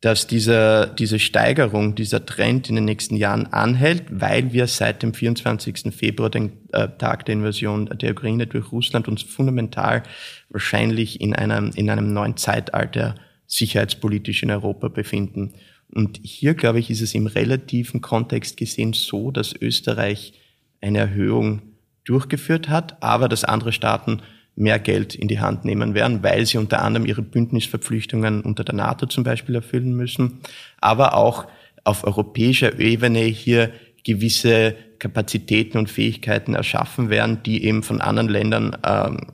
dass 0.02 0.28
dieser, 0.28 0.88
diese 0.88 1.20
Steigerung, 1.20 1.94
dieser 1.94 2.26
Trend 2.26 2.70
in 2.70 2.76
den 2.76 2.86
nächsten 2.86 3.18
Jahren 3.18 3.48
anhält, 3.48 4.04
weil 4.10 4.54
wir 4.54 4.68
seit 4.68 5.04
dem 5.04 5.14
24. 5.14 5.94
Februar, 5.94 6.30
den 6.30 6.54
äh, 6.72 6.88
Tag 6.98 7.26
der 7.26 7.34
Invasion 7.34 7.86
der 7.88 8.12
Ukraine 8.12 8.48
durch 8.48 8.72
Russland, 8.72 9.10
uns 9.10 9.24
fundamental 9.24 10.04
wahrscheinlich 10.50 11.20
in 11.20 11.36
einem, 11.36 11.72
in 11.76 11.90
einem 11.90 12.14
neuen 12.14 12.38
Zeitalter 12.38 13.16
sicherheitspolitisch 13.46 14.44
in 14.44 14.52
Europa 14.52 14.88
befinden. 14.88 15.54
Und 15.92 16.20
hier, 16.24 16.54
glaube 16.54 16.80
ich, 16.80 16.90
ist 16.90 17.02
es 17.02 17.14
im 17.14 17.28
relativen 17.28 18.00
Kontext 18.00 18.56
gesehen 18.56 18.94
so, 18.94 19.32
dass 19.32 19.54
Österreich 19.54 20.34
eine 20.82 21.00
Erhöhung 21.00 21.62
durchgeführt 22.06 22.70
hat, 22.70 23.02
aber 23.04 23.28
dass 23.28 23.44
andere 23.44 23.74
Staaten 23.74 24.22
mehr 24.60 24.80
Geld 24.80 25.16
in 25.16 25.28
die 25.28 25.40
Hand 25.40 25.66
nehmen 25.66 25.94
werden, 25.94 26.22
weil 26.22 26.46
sie 26.46 26.58
unter 26.58 26.82
anderem 26.82 27.06
ihre 27.08 27.22
Bündnisverpflichtungen 27.22 28.42
unter 28.42 28.64
der 28.64 28.76
NATO 28.76 29.06
zum 29.06 29.24
Beispiel 29.24 29.56
erfüllen 29.56 29.96
müssen, 29.96 30.40
aber 30.80 31.16
auch 31.16 31.48
auf 31.84 32.04
europäischer 32.04 32.80
Ebene 32.80 33.22
hier 33.22 33.72
gewisse 34.04 34.76
Kapazitäten 35.00 35.78
und 35.78 35.90
Fähigkeiten 35.90 36.56
erschaffen 36.56 37.10
werden, 37.10 37.42
die 37.44 37.64
eben 37.64 37.84
von 37.84 38.02
anderen 38.02 38.30
Ländern 38.30 38.78
ähm, 38.86 39.28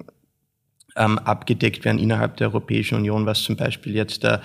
ähm, 0.96 1.20
abgedeckt 1.20 1.86
werden 1.86 2.00
innerhalb 2.00 2.38
der 2.38 2.48
Europäischen 2.48 2.96
Union, 2.96 3.26
was 3.26 3.44
zum 3.44 3.56
Beispiel 3.56 3.96
jetzt 3.96 4.24
äh, 4.24 4.40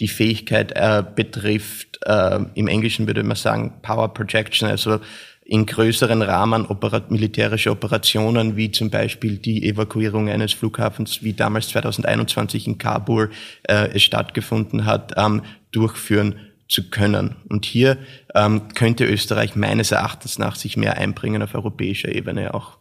die 0.00 0.08
Fähigkeit 0.08 0.72
äh, 0.76 1.02
betrifft, 1.14 1.98
äh, 2.04 2.38
im 2.54 2.68
Englischen 2.68 3.06
würde 3.06 3.24
man 3.24 3.36
sagen 3.36 3.80
Power 3.82 4.14
Projection, 4.14 4.68
also 4.68 5.00
in 5.48 5.64
größeren 5.64 6.20
Rahmen 6.20 6.66
operat 6.66 7.10
militärische 7.10 7.70
Operationen, 7.70 8.56
wie 8.58 8.70
zum 8.70 8.90
Beispiel 8.90 9.38
die 9.38 9.66
Evakuierung 9.66 10.28
eines 10.28 10.52
Flughafens, 10.52 11.22
wie 11.22 11.32
damals 11.32 11.68
2021 11.68 12.66
in 12.66 12.76
Kabul 12.76 13.30
äh, 13.62 13.88
es 13.94 14.02
stattgefunden 14.02 14.84
hat, 14.84 15.14
ähm, 15.16 15.40
durchführen 15.70 16.34
zu 16.68 16.90
können. 16.90 17.36
Und 17.48 17.64
hier 17.64 17.96
ähm, 18.34 18.68
könnte 18.74 19.06
Österreich 19.06 19.56
meines 19.56 19.90
Erachtens 19.90 20.38
nach 20.38 20.54
sich 20.54 20.76
mehr 20.76 20.98
einbringen 20.98 21.42
auf 21.42 21.54
europäischer 21.54 22.14
Ebene 22.14 22.52
auch. 22.52 22.76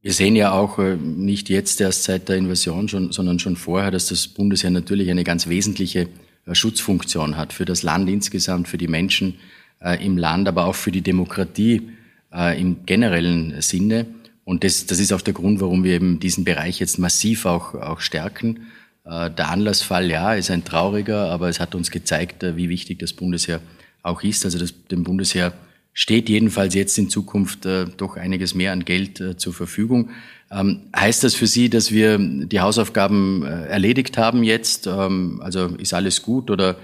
Wir 0.00 0.14
sehen 0.14 0.36
ja 0.36 0.52
auch 0.52 0.78
äh, 0.78 0.96
nicht 0.96 1.50
jetzt 1.50 1.82
erst 1.82 2.04
seit 2.04 2.30
der 2.30 2.36
Invasion, 2.38 2.88
schon, 2.88 3.12
sondern 3.12 3.38
schon 3.38 3.56
vorher, 3.56 3.90
dass 3.90 4.06
das 4.06 4.26
Bundesheer 4.26 4.70
natürlich 4.70 5.10
eine 5.10 5.24
ganz 5.24 5.48
wesentliche 5.48 6.08
äh, 6.46 6.54
Schutzfunktion 6.54 7.36
hat 7.36 7.52
für 7.52 7.66
das 7.66 7.82
Land 7.82 8.08
insgesamt, 8.08 8.68
für 8.68 8.78
die 8.78 8.88
Menschen 8.88 9.34
äh, 9.80 10.04
im 10.04 10.16
Land, 10.16 10.48
aber 10.48 10.66
auch 10.66 10.74
für 10.74 10.92
die 10.92 11.02
Demokratie 11.02 11.90
äh, 12.32 12.60
im 12.60 12.84
generellen 12.86 13.60
Sinne. 13.60 14.06
Und 14.44 14.64
das, 14.64 14.86
das 14.86 14.98
ist 14.98 15.12
auch 15.12 15.20
der 15.20 15.34
Grund, 15.34 15.60
warum 15.60 15.84
wir 15.84 15.92
eben 15.92 16.20
diesen 16.20 16.44
Bereich 16.44 16.80
jetzt 16.80 16.98
massiv 16.98 17.44
auch, 17.46 17.74
auch 17.74 18.00
stärken. 18.00 18.68
Äh, 19.04 19.30
der 19.30 19.50
Anlassfall, 19.50 20.10
ja, 20.10 20.34
ist 20.34 20.50
ein 20.50 20.64
trauriger, 20.64 21.30
aber 21.30 21.48
es 21.48 21.60
hat 21.60 21.74
uns 21.74 21.90
gezeigt, 21.90 22.42
äh, 22.42 22.56
wie 22.56 22.68
wichtig 22.68 22.98
das 22.98 23.12
Bundesheer 23.12 23.60
auch 24.02 24.22
ist. 24.22 24.44
Also 24.44 24.58
das, 24.58 24.74
dem 24.90 25.04
Bundesheer 25.04 25.52
steht 25.92 26.28
jedenfalls 26.28 26.74
jetzt 26.74 26.96
in 26.96 27.10
Zukunft 27.10 27.66
äh, 27.66 27.86
doch 27.96 28.16
einiges 28.16 28.54
mehr 28.54 28.72
an 28.72 28.84
Geld 28.84 29.20
äh, 29.20 29.36
zur 29.36 29.52
Verfügung. 29.52 30.10
Ähm, 30.50 30.82
heißt 30.94 31.24
das 31.24 31.34
für 31.34 31.46
Sie, 31.46 31.68
dass 31.68 31.90
wir 31.90 32.18
die 32.18 32.60
Hausaufgaben 32.60 33.44
äh, 33.44 33.66
erledigt 33.66 34.16
haben 34.16 34.42
jetzt? 34.44 34.86
Ähm, 34.86 35.40
also 35.42 35.66
ist 35.76 35.94
alles 35.94 36.22
gut 36.22 36.50
oder 36.50 36.76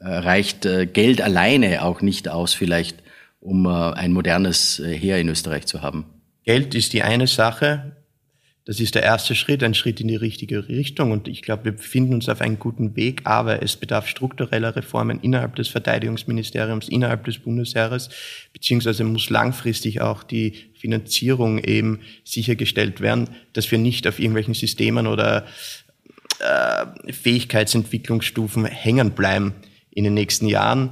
reicht 0.00 0.66
äh, 0.66 0.86
Geld 0.86 1.20
alleine 1.20 1.82
auch 1.82 2.00
nicht 2.00 2.28
aus 2.28 2.54
vielleicht, 2.54 3.02
um 3.40 3.66
äh, 3.66 3.68
ein 3.68 4.12
modernes 4.12 4.82
Heer 4.84 5.18
in 5.18 5.28
Österreich 5.28 5.66
zu 5.66 5.82
haben? 5.82 6.06
Geld 6.44 6.74
ist 6.74 6.92
die 6.92 7.02
eine 7.02 7.26
Sache. 7.26 7.96
Das 8.66 8.78
ist 8.78 8.94
der 8.94 9.02
erste 9.02 9.34
Schritt, 9.34 9.62
ein 9.62 9.74
Schritt 9.74 10.00
in 10.00 10.08
die 10.08 10.16
richtige 10.16 10.68
Richtung. 10.68 11.10
Und 11.10 11.28
ich 11.28 11.42
glaube, 11.42 11.66
wir 11.66 11.72
befinden 11.72 12.14
uns 12.14 12.28
auf 12.28 12.40
einem 12.40 12.58
guten 12.58 12.94
Weg. 12.94 13.22
Aber 13.24 13.62
es 13.62 13.76
bedarf 13.76 14.06
struktureller 14.06 14.76
Reformen 14.76 15.20
innerhalb 15.20 15.56
des 15.56 15.68
Verteidigungsministeriums, 15.68 16.88
innerhalb 16.88 17.24
des 17.24 17.38
Bundesheeres, 17.38 18.10
beziehungsweise 18.52 19.04
muss 19.04 19.28
langfristig 19.28 20.00
auch 20.00 20.22
die 20.22 20.54
Finanzierung 20.74 21.58
eben 21.58 22.00
sichergestellt 22.24 23.00
werden, 23.00 23.28
dass 23.52 23.70
wir 23.70 23.78
nicht 23.78 24.06
auf 24.06 24.18
irgendwelchen 24.18 24.54
Systemen 24.54 25.06
oder 25.06 25.46
äh, 26.38 27.12
Fähigkeitsentwicklungsstufen 27.12 28.66
hängen 28.66 29.10
bleiben 29.12 29.54
in 29.90 30.04
den 30.04 30.14
nächsten 30.14 30.46
Jahren. 30.46 30.90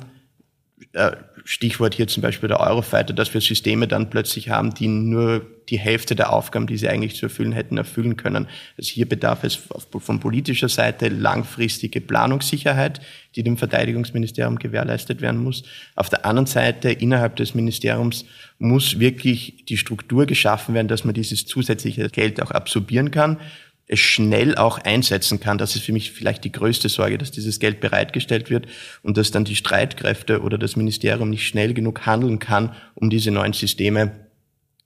Äh, 0.92 1.12
Stichwort 1.44 1.94
hier 1.94 2.06
zum 2.08 2.22
Beispiel 2.22 2.48
der 2.48 2.60
Eurofighter, 2.60 3.14
dass 3.14 3.32
wir 3.32 3.40
Systeme 3.40 3.88
dann 3.88 4.10
plötzlich 4.10 4.50
haben, 4.50 4.74
die 4.74 4.86
nur 4.86 5.46
die 5.70 5.78
Hälfte 5.78 6.14
der 6.14 6.30
Aufgaben, 6.30 6.66
die 6.66 6.76
sie 6.76 6.90
eigentlich 6.90 7.16
zu 7.16 7.26
erfüllen 7.26 7.52
hätten, 7.52 7.78
erfüllen 7.78 8.18
können. 8.18 8.48
Also 8.76 8.90
hier 8.90 9.08
bedarf 9.08 9.44
es 9.44 9.58
von 9.98 10.20
politischer 10.20 10.68
Seite 10.68 11.08
langfristige 11.08 12.02
Planungssicherheit, 12.02 13.00
die 13.34 13.42
dem 13.42 13.56
Verteidigungsministerium 13.56 14.58
gewährleistet 14.58 15.22
werden 15.22 15.42
muss. 15.42 15.62
Auf 15.94 16.10
der 16.10 16.26
anderen 16.26 16.46
Seite, 16.46 16.90
innerhalb 16.90 17.36
des 17.36 17.54
Ministeriums 17.54 18.26
muss 18.58 18.98
wirklich 18.98 19.64
die 19.68 19.78
Struktur 19.78 20.26
geschaffen 20.26 20.74
werden, 20.74 20.88
dass 20.88 21.04
man 21.04 21.14
dieses 21.14 21.46
zusätzliche 21.46 22.10
Geld 22.10 22.42
auch 22.42 22.50
absorbieren 22.50 23.10
kann 23.10 23.38
schnell 23.94 24.56
auch 24.56 24.78
einsetzen 24.78 25.40
kann. 25.40 25.58
Das 25.58 25.74
ist 25.74 25.84
für 25.84 25.92
mich 25.92 26.12
vielleicht 26.12 26.44
die 26.44 26.52
größte 26.52 26.88
Sorge, 26.88 27.18
dass 27.18 27.30
dieses 27.30 27.58
Geld 27.58 27.80
bereitgestellt 27.80 28.50
wird 28.50 28.66
und 29.02 29.16
dass 29.16 29.30
dann 29.30 29.44
die 29.44 29.56
Streitkräfte 29.56 30.42
oder 30.42 30.58
das 30.58 30.76
Ministerium 30.76 31.30
nicht 31.30 31.46
schnell 31.46 31.72
genug 31.74 32.04
handeln 32.06 32.38
kann, 32.38 32.74
um 32.94 33.08
diese 33.10 33.30
neuen 33.30 33.52
Systeme 33.54 34.12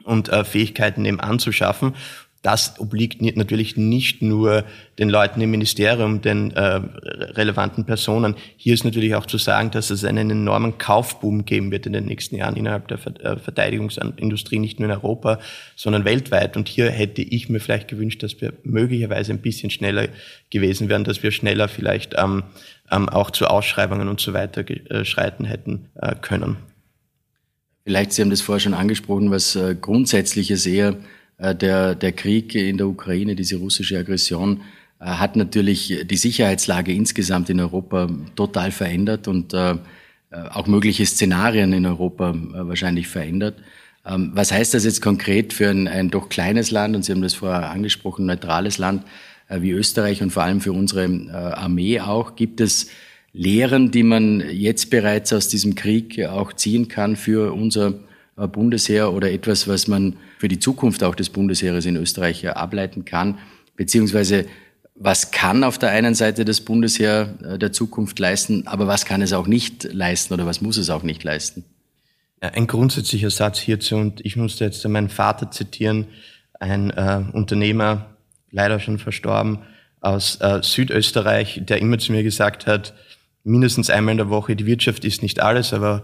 und 0.04 0.28
äh, 0.28 0.44
Fähigkeiten 0.44 1.04
eben 1.04 1.21
anzuschaffen 1.21 1.94
das 2.42 2.80
obliegt 2.80 3.22
natürlich 3.37 3.76
nicht 3.76 4.20
nur 4.20 4.64
den 4.99 5.08
Leuten 5.08 5.40
im 5.40 5.52
Ministerium, 5.52 6.20
den 6.22 6.50
äh, 6.50 6.80
relevanten 7.04 7.84
Personen. 7.84 8.34
Hier 8.56 8.75
ist 8.75 8.84
natürlich 8.84 9.14
auch 9.14 9.26
zu 9.26 9.38
sagen, 9.38 9.70
dass 9.70 9.90
es 9.90 10.04
einen 10.04 10.28
enormen 10.28 10.76
Kaufboom 10.76 11.44
geben 11.44 11.70
wird 11.70 11.87
in 11.87 11.92
den 11.92 12.04
nächsten 12.04 12.34
Jahren 12.34 12.56
innerhalb 12.56 12.88
der 12.88 12.99
äh, 13.25 13.38
Verteidigungsindustrie, 13.38 14.58
nicht 14.58 14.80
nur 14.80 14.88
in 14.88 14.96
Europa, 14.96 15.38
sondern 15.76 16.04
weltweit. 16.04 16.56
Und 16.56 16.68
hier 16.68 16.90
hätte 16.90 17.22
ich 17.22 17.49
mir 17.49 17.61
vielleicht 17.61 17.87
gewünscht, 17.87 18.25
dass 18.25 18.40
wir 18.40 18.52
möglicherweise 18.64 19.32
ein 19.32 19.40
bisschen 19.40 19.70
schneller 19.70 20.08
gewesen 20.50 20.88
wären, 20.88 21.04
dass 21.04 21.22
wir 21.22 21.30
schneller 21.30 21.68
vielleicht 21.68 22.14
ähm, 22.18 22.42
ähm, 22.90 23.08
auch 23.08 23.30
zu 23.30 23.46
Ausschreibungen 23.46 24.08
und 24.08 24.20
so 24.20 24.34
weiter 24.34 24.68
äh, 24.68 25.04
schreiten 25.04 25.44
hätten 25.44 25.90
äh, 25.94 26.16
können. 26.16 26.56
Vielleicht, 27.84 28.12
Sie 28.12 28.22
haben 28.22 28.30
das 28.30 28.40
vorher 28.40 28.61
schon 28.61 28.75
angesprochen, 28.75 29.30
was 29.30 29.54
äh, 29.54 29.76
Grundsätzliches 29.80 30.66
eher 30.66 30.96
der, 31.42 31.94
der 31.96 32.12
Krieg 32.12 32.54
in 32.54 32.78
der 32.78 32.87
Ukraine, 32.87 33.34
diese 33.34 33.56
russische 33.56 33.99
Aggression, 33.99 34.61
äh, 35.00 35.06
hat 35.06 35.37
natürlich 35.37 36.04
die 36.04 36.16
Sicherheitslage 36.16 36.92
insgesamt 36.92 37.50
in 37.50 37.61
Europa 37.61 38.08
total 38.37 38.70
verändert 38.70 39.26
und 39.26 39.52
äh, 39.52 39.76
auch 40.30 40.66
mögliche 40.66 41.04
Szenarien 41.04 41.72
in 41.75 41.84
Europa 41.84 42.34
wahrscheinlich 42.34 43.08
verändert. 43.08 43.56
Ähm, 44.06 44.30
was 44.34 44.52
heißt 44.52 44.72
das 44.72 44.84
jetzt 44.84 45.02
konkret 45.02 45.52
für 45.52 45.68
ein, 45.68 45.88
ein 45.88 46.11
doch 46.11 46.28
kleines 46.28 46.70
Land, 46.70 46.96
und 46.96 47.04
Sie 47.04 47.12
haben 47.12 47.22
das 47.22 47.34
vorher 47.34 47.70
angesprochen, 47.70 48.26
neutrales 48.26 48.78
Land 48.78 49.04
wie 49.49 49.72
Österreich 49.72 50.22
und 50.22 50.30
vor 50.30 50.44
allem 50.44 50.62
für 50.62 50.72
unsere 50.72 51.04
Armee 51.54 52.00
auch? 52.00 52.37
Gibt 52.37 52.62
es 52.62 52.88
Lehren, 53.34 53.90
die 53.90 54.02
man 54.02 54.40
jetzt 54.50 54.88
bereits 54.88 55.32
aus 55.32 55.49
diesem 55.49 55.75
Krieg 55.75 56.25
auch 56.25 56.52
ziehen 56.54 56.88
kann 56.88 57.16
für 57.16 57.52
unser 57.52 57.88
äh, 57.88 57.92
Bundesheer 58.37 59.12
oder 59.12 59.31
etwas, 59.31 59.69
was 59.69 59.89
man 59.89 60.17
für 60.39 60.49
die 60.49 60.59
Zukunft 60.59 61.05
auch 61.05 61.15
des 61.15 61.31
Bundesheeres 61.31 61.87
in 61.87 61.97
Österreich 61.97 62.49
ableiten 62.49 63.05
kann? 63.05 63.39
Beziehungsweise 63.77 64.47
was 64.95 65.31
kann 65.31 65.65
auf 65.65 65.79
der 65.79 65.91
einen 65.91 66.15
Seite 66.15 66.45
das 66.45 66.61
Bundesheer 66.61 67.35
äh, 67.43 67.59
der 67.59 67.73
Zukunft 67.73 68.19
leisten, 68.19 68.67
aber 68.67 68.87
was 68.87 69.05
kann 69.05 69.23
es 69.23 69.33
auch 69.33 69.47
nicht 69.47 69.85
leisten 69.93 70.35
oder 70.35 70.47
was 70.47 70.61
muss 70.61 70.77
es 70.77 70.91
auch 70.91 71.03
nicht 71.03 71.25
leisten? 71.25 71.65
Ein 72.41 72.67
grundsätzlicher 72.67 73.31
Satz 73.31 73.59
hierzu, 73.61 73.97
und 73.97 74.25
ich 74.25 74.37
musste 74.37 74.65
jetzt 74.65 74.87
meinen 74.89 75.09
Vater 75.09 75.51
zitieren, 75.51 76.07
ein 76.59 76.91
äh, 76.91 77.23
Unternehmer, 77.33 78.17
leider 78.51 78.81
schon 78.81 78.99
verstorben, 78.99 79.61
aus 80.01 80.41
äh, 80.41 80.61
Südösterreich, 80.62 81.62
der 81.65 81.79
immer 81.79 81.99
zu 81.99 82.11
mir 82.11 82.25
gesagt 82.25 82.67
hat, 82.67 82.95
mindestens 83.45 83.91
einmal 83.91 84.12
in 84.12 84.19
der 84.19 84.29
Woche, 84.29 84.57
die 84.57 84.67
Wirtschaft 84.67 85.05
ist 85.05 85.23
nicht 85.23 85.41
alles, 85.41 85.73
aber 85.73 86.03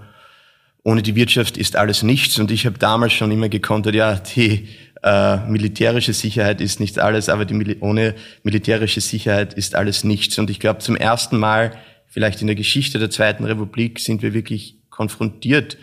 ohne 0.88 1.02
die 1.02 1.16
Wirtschaft 1.16 1.58
ist 1.58 1.76
alles 1.76 2.02
nichts. 2.02 2.38
Und 2.38 2.50
ich 2.50 2.64
habe 2.64 2.78
damals 2.78 3.12
schon 3.12 3.30
immer 3.30 3.50
gekontert, 3.50 3.94
ja, 3.94 4.14
die 4.14 4.68
äh, 5.02 5.36
militärische 5.46 6.14
Sicherheit 6.14 6.62
ist 6.62 6.80
nicht 6.80 6.98
alles, 6.98 7.28
aber 7.28 7.44
die, 7.44 7.76
ohne 7.80 8.14
militärische 8.42 9.02
Sicherheit 9.02 9.52
ist 9.52 9.74
alles 9.74 10.02
nichts. 10.02 10.38
Und 10.38 10.48
ich 10.48 10.60
glaube, 10.60 10.78
zum 10.78 10.96
ersten 10.96 11.38
Mal, 11.38 11.72
vielleicht 12.06 12.40
in 12.40 12.46
der 12.46 12.56
Geschichte 12.56 12.98
der 12.98 13.10
Zweiten 13.10 13.44
Republik, 13.44 14.00
sind 14.00 14.22
wir 14.22 14.32
wirklich 14.32 14.76
konfrontiert 14.88 15.76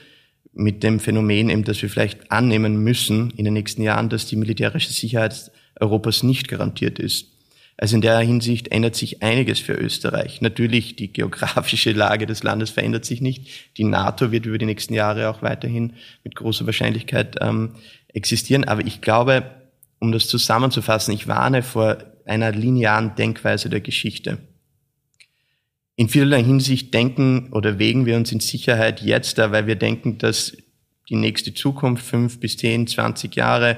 mit 0.53 0.81
dem 0.81 0.99
Phänomen, 0.99 1.51
eben, 1.51 1.65
dass 1.65 1.83
wir 1.83 1.89
vielleicht 1.91 2.31
annehmen 2.31 2.77
müssen 2.77 3.29
in 3.37 3.45
den 3.45 3.53
nächsten 3.53 3.83
Jahren, 3.83 4.09
dass 4.09 4.25
die 4.25 4.37
militärische 4.37 4.91
Sicherheit 4.91 5.51
Europas 5.79 6.23
nicht 6.23 6.47
garantiert 6.47 6.97
ist. 6.97 7.27
Also 7.77 7.95
in 7.95 8.01
der 8.01 8.19
Hinsicht 8.19 8.69
ändert 8.69 8.95
sich 8.95 9.21
einiges 9.21 9.59
für 9.59 9.73
Österreich. 9.73 10.39
Natürlich, 10.39 10.95
die 10.95 11.11
geografische 11.11 11.91
Lage 11.91 12.25
des 12.25 12.41
Landes 12.41 12.69
verändert 12.69 13.03
sich 13.03 13.19
nicht. 13.19 13.75
Die 13.77 13.83
NATO 13.83 14.31
wird 14.31 14.45
über 14.45 14.57
die 14.57 14.65
nächsten 14.65 14.93
Jahre 14.93 15.29
auch 15.29 15.41
weiterhin 15.41 15.93
mit 16.23 16.35
großer 16.35 16.65
Wahrscheinlichkeit 16.65 17.35
ähm, 17.41 17.75
existieren. 18.07 18.63
Aber 18.63 18.85
ich 18.85 19.01
glaube, 19.01 19.43
um 19.99 20.13
das 20.13 20.27
zusammenzufassen, 20.27 21.13
ich 21.13 21.27
warne 21.27 21.63
vor 21.63 21.97
einer 22.25 22.51
linearen 22.51 23.15
Denkweise 23.15 23.69
der 23.69 23.81
Geschichte. 23.81 24.37
In 25.97 26.09
vielerlei 26.09 26.43
Hinsicht 26.43 26.93
denken 26.93 27.51
oder 27.51 27.77
wägen 27.77 28.05
wir 28.05 28.15
uns 28.15 28.31
in 28.31 28.39
Sicherheit 28.39 29.01
jetzt 29.01 29.37
da, 29.37 29.51
weil 29.51 29.67
wir 29.67 29.75
denken, 29.75 30.17
dass 30.17 30.55
die 31.09 31.15
nächste 31.15 31.53
Zukunft, 31.53 32.05
fünf 32.05 32.39
bis 32.39 32.57
zehn, 32.57 32.87
zwanzig 32.87 33.35
Jahre, 33.35 33.77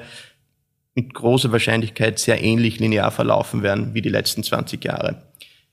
mit 0.98 1.14
großer 1.14 1.52
Wahrscheinlichkeit 1.52 2.18
sehr 2.18 2.42
ähnlich 2.42 2.80
linear 2.80 3.12
verlaufen 3.12 3.62
werden 3.62 3.94
wie 3.94 4.02
die 4.02 4.08
letzten 4.08 4.42
20 4.42 4.84
Jahre. 4.84 5.22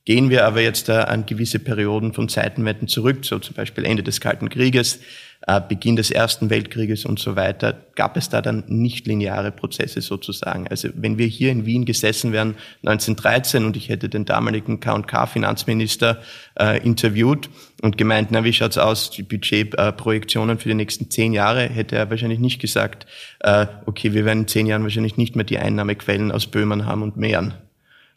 Gehen 0.06 0.30
wir 0.30 0.46
aber 0.46 0.62
jetzt 0.62 0.88
äh, 0.88 0.94
an 0.94 1.26
gewisse 1.26 1.58
Perioden 1.58 2.14
von 2.14 2.30
Zeitenwenden 2.30 2.88
zurück, 2.88 3.26
so 3.26 3.40
zum 3.40 3.56
Beispiel 3.56 3.86
Ende 3.86 4.04
des 4.04 4.22
Kalten 4.22 4.50
Krieges, 4.50 5.00
äh, 5.48 5.60
Beginn 5.60 5.96
des 5.96 6.12
Ersten 6.12 6.52
Weltkrieges 6.52 7.06
und 7.06 7.18
so 7.18 7.36
weiter, 7.36 7.76
gab 7.96 8.16
es 8.16 8.30
da 8.30 8.44
dann 8.44 8.64
nicht 8.68 9.08
lineare 9.08 9.52
Prozesse 9.52 10.02
sozusagen. 10.02 10.68
Also 10.68 10.90
wenn 10.94 11.18
wir 11.18 11.26
hier 11.26 11.52
in 11.52 11.66
Wien 11.66 11.86
gesessen 11.86 12.34
wären 12.34 12.54
1913 12.84 13.66
und 13.66 13.76
ich 13.76 13.90
hätte 13.90 14.08
den 14.08 14.26
damaligen 14.26 14.80
K&K-Finanzminister 14.80 16.22
äh, 16.60 16.86
interviewt 16.86 17.50
und 17.82 17.98
gemeint, 17.98 18.30
na 18.30 18.44
wie 18.44 18.54
schaut's 18.54 18.78
aus, 18.78 19.10
die 19.10 19.24
Budgetprojektionen 19.24 20.60
für 20.60 20.70
die 20.70 20.76
nächsten 20.76 21.10
zehn 21.10 21.34
Jahre, 21.34 21.68
hätte 21.68 21.96
er 21.96 22.12
wahrscheinlich 22.12 22.40
nicht 22.40 22.62
gesagt, 22.62 23.08
äh, 23.40 23.66
okay, 23.88 24.14
wir 24.14 24.24
werden 24.24 24.42
in 24.42 24.48
zehn 24.48 24.68
Jahren 24.68 24.84
wahrscheinlich 24.84 25.18
nicht 25.18 25.36
mehr 25.36 25.46
die 25.46 25.58
Einnahmequellen 25.58 26.32
aus 26.32 26.46
Böhmen 26.46 26.86
haben 26.86 27.02
und 27.02 27.18
Meeren 27.18 27.56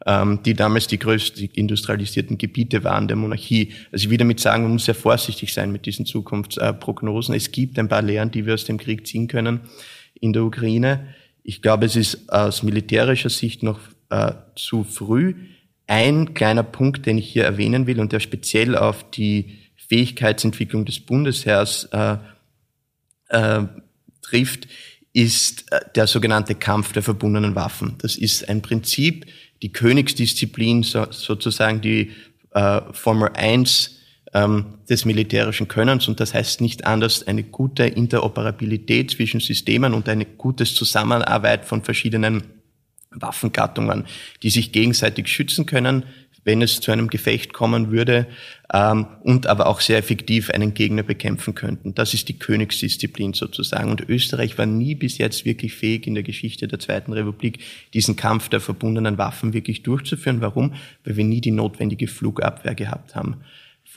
ähm, 0.06 0.42
die 0.44 0.54
damals 0.54 0.86
die 0.86 0.98
größten 0.98 1.50
industrialisierten 1.52 2.38
Gebiete 2.38 2.84
waren 2.84 3.08
der 3.08 3.16
Monarchie. 3.16 3.72
Also 3.90 4.04
ich 4.04 4.10
will 4.10 4.18
damit 4.18 4.40
sagen, 4.40 4.62
man 4.62 4.72
muss 4.72 4.84
sehr 4.84 4.94
vorsichtig 4.94 5.52
sein 5.52 5.72
mit 5.72 5.86
diesen 5.86 6.06
Zukunftsprognosen. 6.06 7.34
Es 7.34 7.50
gibt 7.50 7.78
ein 7.78 7.88
paar 7.88 8.02
Lehren, 8.02 8.30
die 8.30 8.46
wir 8.46 8.54
aus 8.54 8.64
dem 8.64 8.78
Krieg 8.78 9.06
ziehen 9.06 9.28
können 9.28 9.60
in 10.20 10.32
der 10.32 10.44
Ukraine. 10.44 11.14
Ich 11.42 11.62
glaube, 11.62 11.86
es 11.86 11.96
ist 11.96 12.30
aus 12.30 12.62
militärischer 12.62 13.30
Sicht 13.30 13.62
noch 13.62 13.80
äh, 14.10 14.32
zu 14.54 14.84
früh. 14.84 15.34
Ein 15.86 16.34
kleiner 16.34 16.62
Punkt, 16.62 17.06
den 17.06 17.18
ich 17.18 17.28
hier 17.28 17.44
erwähnen 17.44 17.86
will 17.86 18.00
und 18.00 18.12
der 18.12 18.20
speziell 18.20 18.76
auf 18.76 19.10
die 19.10 19.58
Fähigkeitsentwicklung 19.88 20.84
des 20.84 21.00
Bundesheers 21.00 21.88
äh, 21.92 22.18
äh, 23.30 23.62
trifft, 24.20 24.68
ist 25.12 25.72
äh, 25.72 25.80
der 25.94 26.06
sogenannte 26.06 26.54
Kampf 26.54 26.92
der 26.92 27.02
verbundenen 27.02 27.54
Waffen. 27.54 27.94
Das 27.98 28.16
ist 28.16 28.48
ein 28.48 28.60
Prinzip, 28.60 29.26
die 29.62 29.72
Königsdisziplin, 29.72 30.82
so, 30.82 31.06
sozusagen 31.10 31.80
die 31.80 32.12
äh, 32.52 32.80
Formel 32.92 33.30
1 33.34 33.98
ähm, 34.34 34.78
des 34.88 35.04
militärischen 35.04 35.68
Könnens. 35.68 36.08
Und 36.08 36.20
das 36.20 36.34
heißt 36.34 36.60
nicht 36.60 36.86
anders 36.86 37.26
eine 37.26 37.42
gute 37.42 37.84
Interoperabilität 37.84 39.10
zwischen 39.10 39.40
Systemen 39.40 39.94
und 39.94 40.08
eine 40.08 40.24
gute 40.24 40.64
Zusammenarbeit 40.64 41.64
von 41.64 41.82
verschiedenen 41.82 42.42
Waffengattungen, 43.10 44.04
die 44.42 44.50
sich 44.50 44.72
gegenseitig 44.72 45.28
schützen 45.28 45.66
können, 45.66 46.04
wenn 46.44 46.62
es 46.62 46.80
zu 46.80 46.92
einem 46.92 47.08
Gefecht 47.08 47.52
kommen 47.52 47.90
würde, 47.90 48.26
ähm, 48.72 49.06
und 49.22 49.46
aber 49.46 49.66
auch 49.66 49.80
sehr 49.80 49.98
effektiv 49.98 50.50
einen 50.50 50.74
Gegner 50.74 51.02
bekämpfen 51.02 51.54
könnten. 51.54 51.94
Das 51.94 52.12
ist 52.12 52.28
die 52.28 52.38
Königsdisziplin 52.38 53.32
sozusagen. 53.32 53.90
Und 53.90 54.08
Österreich 54.08 54.58
war 54.58 54.66
nie 54.66 54.94
bis 54.94 55.18
jetzt 55.18 55.44
wirklich 55.44 55.74
fähig 55.74 56.06
in 56.06 56.14
der 56.14 56.22
Geschichte 56.22 56.68
der 56.68 56.78
Zweiten 56.78 57.12
Republik, 57.12 57.60
diesen 57.94 58.16
Kampf 58.16 58.48
der 58.48 58.60
verbundenen 58.60 59.16
Waffen 59.16 59.54
wirklich 59.54 59.82
durchzuführen. 59.82 60.40
Warum? 60.40 60.74
Weil 61.04 61.16
wir 61.16 61.24
nie 61.24 61.40
die 61.40 61.50
notwendige 61.50 62.08
Flugabwehr 62.08 62.74
gehabt 62.74 63.14
haben. 63.14 63.38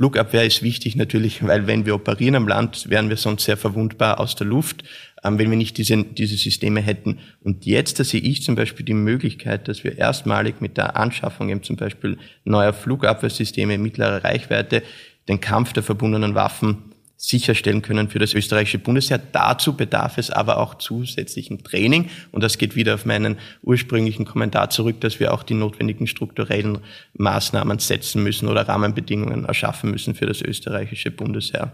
Flugabwehr 0.01 0.46
ist 0.46 0.63
wichtig 0.63 0.96
natürlich, 0.96 1.46
weil 1.46 1.67
wenn 1.67 1.86
wir 1.86 1.93
operieren 1.93 2.34
am 2.34 2.48
Land, 2.48 2.89
wären 2.89 3.10
wir 3.10 3.17
sonst 3.17 3.43
sehr 3.43 3.58
verwundbar 3.58 4.20
aus 4.20 4.36
der 4.36 4.48
Luft 4.48 4.84
ähm, 5.24 5.38
wenn 5.38 5.50
wir 5.50 5.58
nicht 5.58 5.77
diese, 5.77 6.03
diese 6.03 6.36
Systeme 6.36 6.81
hätten. 6.81 7.20
Und 7.43 7.65
jetzt 7.65 8.00
da 8.00 8.03
sehe 8.03 8.22
ich 8.22 8.43
zum 8.43 8.55
Beispiel 8.55 8.86
die 8.86 8.93
Möglichkeit, 8.93 9.67
dass 9.67 9.84
wir 9.84 9.98
erstmalig 9.98 10.62
mit 10.62 10.77
der 10.77 10.98
Anschaffung 10.98 11.50
eben 11.50 11.63
zum 11.63 11.75
Beispiel 11.75 12.17
neuer 12.43 12.74
Flugabwehrsysteme 12.74 13.77
mittlerer 13.77 14.24
Reichweite 14.24 14.84
den 15.27 15.39
Kampf 15.39 15.74
der 15.74 15.84
verbundenen 15.84 16.36
Waffen 16.36 16.90
sicherstellen 17.24 17.84
können 17.84 18.10
für 18.10 18.18
das 18.18 18.34
österreichische 18.34 18.80
Bundesheer. 18.80 19.20
Dazu 19.20 19.78
bedarf 19.78 20.18
es 20.18 20.32
aber 20.32 20.58
auch 20.58 20.75
zusätzlichen 20.75 21.63
Training. 21.63 22.10
Und 22.32 22.44
das 22.44 22.58
geht 22.58 22.75
wieder 22.75 22.96
auf 22.96 23.06
meinen 23.06 23.38
ursprünglichen 23.62 24.25
Kommentar 24.25 24.72
zurück, 24.72 25.00
dass 25.01 25.20
wir 25.20 25.32
auch 25.32 25.44
die 25.44 25.54
notwendigen 25.54 26.08
strukturellen 26.08 26.80
Maßnahmen 27.13 27.78
setzen 27.78 28.24
müssen 28.24 28.48
oder 28.48 28.68
Rahmenbedingungen 28.68 29.46
erschaffen 29.46 29.92
müssen 29.92 30.16
für 30.16 30.25
das 30.25 30.42
österreichische 30.42 31.12
Bundesheer. 31.12 31.72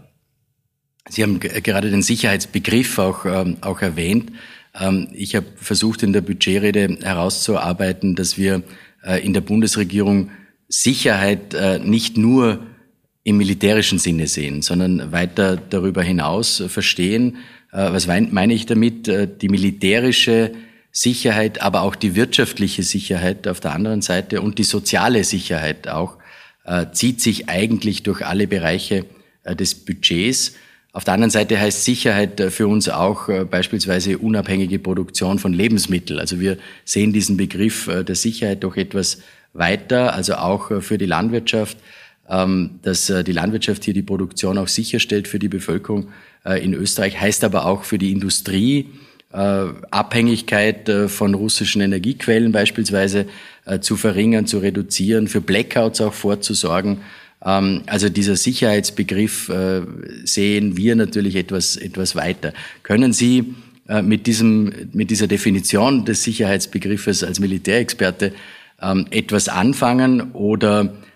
Sie 1.08 1.22
haben 1.22 1.40
gerade 1.40 1.90
den 1.90 2.02
Sicherheitsbegriff 2.02 2.98
auch, 2.98 3.24
ähm, 3.24 3.56
auch 3.62 3.80
erwähnt. 3.80 4.32
Ähm, 4.78 5.08
ich 5.14 5.34
habe 5.34 5.46
versucht, 5.56 6.02
in 6.02 6.12
der 6.12 6.20
Budgetrede 6.20 6.98
herauszuarbeiten, 7.00 8.16
dass 8.16 8.36
wir 8.36 8.62
äh, 9.02 9.24
in 9.24 9.32
der 9.32 9.40
Bundesregierung 9.40 10.30
Sicherheit 10.68 11.54
äh, 11.54 11.78
nicht 11.78 12.18
nur 12.18 12.60
im 13.28 13.36
militärischen 13.36 13.98
Sinne 13.98 14.26
sehen, 14.26 14.62
sondern 14.62 15.12
weiter 15.12 15.56
darüber 15.56 16.02
hinaus 16.02 16.62
verstehen. 16.68 17.36
Äh, 17.72 17.92
was 17.92 18.06
meine 18.06 18.54
ich 18.54 18.66
damit? 18.66 19.06
Die 19.06 19.48
militärische 19.48 20.52
Sicherheit, 20.90 21.62
aber 21.62 21.82
auch 21.82 21.94
die 21.94 22.16
wirtschaftliche 22.16 22.82
Sicherheit 22.82 23.46
auf 23.46 23.60
der 23.60 23.74
anderen 23.74 24.02
Seite 24.02 24.40
und 24.40 24.58
die 24.58 24.64
soziale 24.64 25.24
Sicherheit 25.24 25.88
auch 25.88 26.18
zieht 26.92 27.22
sich 27.22 27.48
eigentlich 27.48 28.02
durch 28.02 28.26
alle 28.26 28.46
Bereiche 28.46 29.06
des 29.58 29.74
Budgets. 29.74 30.52
Auf 30.98 31.04
der 31.04 31.14
anderen 31.14 31.30
Seite 31.30 31.60
heißt 31.60 31.84
Sicherheit 31.84 32.40
äh, 32.40 32.50
für 32.50 32.66
uns 32.66 32.88
auch 32.88 33.28
äh, 33.28 33.44
beispielsweise 33.44 34.18
unabhängige 34.18 34.78
Produktion 34.78 35.38
von 35.38 35.52
Lebensmitteln. 35.52 36.18
Also 36.18 36.40
wir 36.40 36.56
sehen 36.84 37.12
diesen 37.12 37.36
Begriff 37.36 37.86
äh, 37.88 38.02
der 38.04 38.16
Sicherheit 38.16 38.64
doch 38.64 38.76
etwas 38.76 39.18
weiter, 39.52 40.14
also 40.14 40.34
auch 40.34 40.82
für 40.82 40.98
die 40.98 41.06
Landwirtschaft, 41.06 41.78
dass 42.28 43.06
die 43.06 43.32
Landwirtschaft 43.32 43.84
hier 43.84 43.94
die 43.94 44.02
Produktion 44.02 44.58
auch 44.58 44.68
sicherstellt 44.68 45.26
für 45.28 45.38
die 45.38 45.48
Bevölkerung 45.48 46.08
in 46.60 46.74
Österreich, 46.74 47.18
heißt 47.18 47.42
aber 47.42 47.64
auch 47.64 47.84
für 47.84 47.96
die 47.96 48.12
Industrie, 48.12 48.90
Abhängigkeit 49.30 50.90
von 51.06 51.32
russischen 51.32 51.80
Energiequellen 51.80 52.52
beispielsweise 52.52 53.24
zu 53.80 53.96
verringern, 53.96 54.46
zu 54.46 54.58
reduzieren, 54.58 55.26
für 55.26 55.40
Blackouts 55.40 56.02
auch 56.02 56.12
vorzusorgen 56.12 56.98
ähm, 57.44 57.82
also 57.86 58.08
dieser 58.08 58.36
Sicherheitsbegriff 58.36 59.48
äh, 59.48 59.82
sehen 60.24 60.76
wir 60.76 60.96
natürlich 60.96 61.36
etwas, 61.36 61.76
etwas 61.76 62.16
weiter. 62.16 62.52
Können 62.82 63.12
Sie 63.12 63.54
äh, 63.88 64.02
mit, 64.02 64.26
diesem, 64.26 64.72
mit 64.92 65.10
dieser 65.10 65.26
Definition 65.26 66.04
des 66.04 66.22
Sicherheitsbegriffes 66.24 67.22
als 67.22 67.40
Militärexperte 67.40 68.32
ähm, 68.80 69.06
etwas 69.10 69.48
anfangen 69.48 70.32
oder 70.32 70.84
äh, 70.84 71.07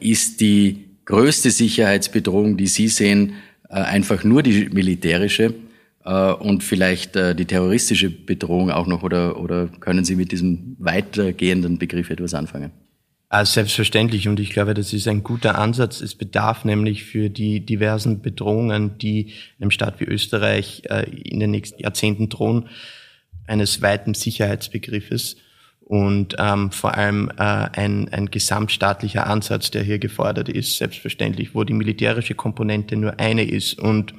ist 0.00 0.40
die 0.40 0.84
größte 1.04 1.50
Sicherheitsbedrohung, 1.50 2.56
die 2.56 2.66
Sie 2.66 2.88
sehen, 2.88 3.34
einfach 3.68 4.22
nur 4.22 4.42
die 4.42 4.68
militärische 4.68 5.54
und 6.04 6.62
vielleicht 6.62 7.16
die 7.16 7.44
terroristische 7.44 8.10
Bedrohung 8.10 8.70
auch 8.70 8.86
noch 8.86 9.02
oder, 9.02 9.40
oder 9.40 9.66
können 9.80 10.04
Sie 10.04 10.14
mit 10.14 10.30
diesem 10.30 10.76
weitergehenden 10.78 11.78
Begriff 11.78 12.10
etwas 12.10 12.34
anfangen? 12.34 12.70
Also 13.28 13.54
selbstverständlich 13.54 14.28
und 14.28 14.38
ich 14.38 14.50
glaube, 14.50 14.72
das 14.72 14.92
ist 14.92 15.08
ein 15.08 15.24
guter 15.24 15.58
Ansatz. 15.58 16.00
Es 16.00 16.14
bedarf 16.14 16.64
nämlich 16.64 17.04
für 17.04 17.28
die 17.28 17.58
diversen 17.60 18.22
Bedrohungen, 18.22 18.98
die 18.98 19.32
einem 19.60 19.72
Staat 19.72 19.98
wie 19.98 20.04
Österreich 20.04 20.82
äh, 20.88 21.10
in 21.10 21.40
den 21.40 21.50
nächsten 21.50 21.82
Jahrzehnten 21.82 22.28
drohen, 22.28 22.68
eines 23.48 23.82
weiten 23.82 24.14
Sicherheitsbegriffes 24.14 25.36
und 25.88 26.34
ähm, 26.40 26.72
vor 26.72 26.96
allem 26.96 27.30
äh, 27.36 27.42
ein, 27.42 28.08
ein 28.08 28.26
gesamtstaatlicher 28.28 29.28
Ansatz, 29.28 29.70
der 29.70 29.84
hier 29.84 30.00
gefordert 30.00 30.48
ist, 30.48 30.78
selbstverständlich, 30.78 31.54
wo 31.54 31.62
die 31.62 31.74
militärische 31.74 32.34
Komponente 32.34 32.96
nur 32.96 33.20
eine 33.20 33.44
ist. 33.44 33.78
Und 33.78 34.12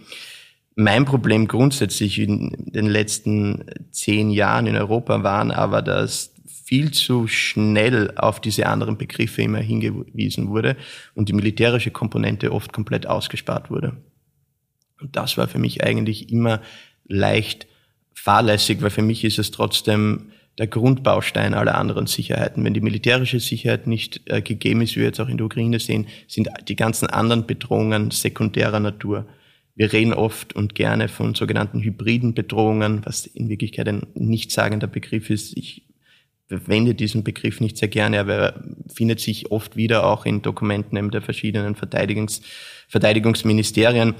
mein 0.76 1.04
Problem 1.04 1.46
grundsätzlich 1.46 2.20
in 2.20 2.56
den 2.58 2.86
letzten 2.86 3.66
zehn 3.92 4.30
Jahren 4.30 4.66
in 4.66 4.78
Europa 4.78 5.24
waren 5.24 5.52
aber, 5.52 5.82
dass 5.82 6.34
viel 6.46 6.92
zu 6.92 7.28
schnell 7.28 8.14
auf 8.16 8.40
diese 8.40 8.68
anderen 8.68 8.98
Begriffe 8.98 9.42
immer 9.42 9.60
hingewiesen 9.60 10.48
wurde 10.48 10.78
und 11.16 11.28
die 11.28 11.34
militärische 11.34 11.92
Komponente 11.92 12.54
oft 12.54 12.72
komplett 12.72 13.08
ausgespart 13.08 13.70
wurde. 13.70 13.98
Und 15.02 15.18
das 15.18 15.38
war 15.38 15.50
für 15.50 15.60
mich 15.60 15.84
eigentlich 15.84 16.32
immer 16.32 16.62
leicht 17.10 17.68
fahrlässig, 18.14 18.82
weil 18.82 18.90
für 18.90 19.02
mich 19.02 19.26
ist 19.26 19.38
es 19.38 19.52
trotzdem 19.52 20.32
der 20.58 20.68
Grundbaustein 20.68 21.54
aller 21.54 21.76
anderen 21.76 22.08
Sicherheiten. 22.08 22.64
Wenn 22.64 22.74
die 22.74 22.82
militärische 22.82 23.40
Sicherheit 23.40 23.86
nicht 23.86 24.22
äh, 24.26 24.42
gegeben 24.42 24.82
ist, 24.82 24.96
wie 24.96 25.02
wir 25.02 25.08
jetzt 25.08 25.20
auch 25.20 25.30
in 25.30 25.38
der 25.38 25.46
Ukraine 25.46 25.80
sehen, 25.80 26.08
sind 26.28 26.50
die 26.68 26.76
ganzen 26.76 27.08
anderen 27.08 27.46
Bedrohungen 27.46 28.12
sekundärer 28.12 28.80
Natur. 28.80 29.28
Wir 29.76 29.94
reden 29.94 30.14
oft 30.14 30.56
und 30.56 30.74
gerne 30.74 31.08
von 31.08 31.36
sogenannten 31.36 31.82
hybriden 31.82 32.34
Bedrohungen, 32.34 33.02
was 33.06 33.28
in 33.28 33.50
Wirklichkeit 33.50 33.88
ein 33.88 34.08
nichtssagender 34.16 34.88
Begriff 34.88 35.30
ist. 35.30 35.56
Ich 35.56 35.84
verwende 36.48 36.96
diesen 36.96 37.24
Begriff 37.24 37.60
nicht 37.60 37.78
sehr 37.78 37.90
gerne, 37.90 38.20
aber 38.20 38.34
er 38.34 38.64
findet 38.88 39.20
sich 39.20 39.52
oft 39.52 39.76
wieder 39.76 40.08
auch 40.08 40.26
in 40.26 40.42
Dokumenten 40.42 41.12
der 41.12 41.22
verschiedenen 41.22 41.76
Verteidigungs 41.76 42.42
Verteidigungsministerien. 42.88 44.16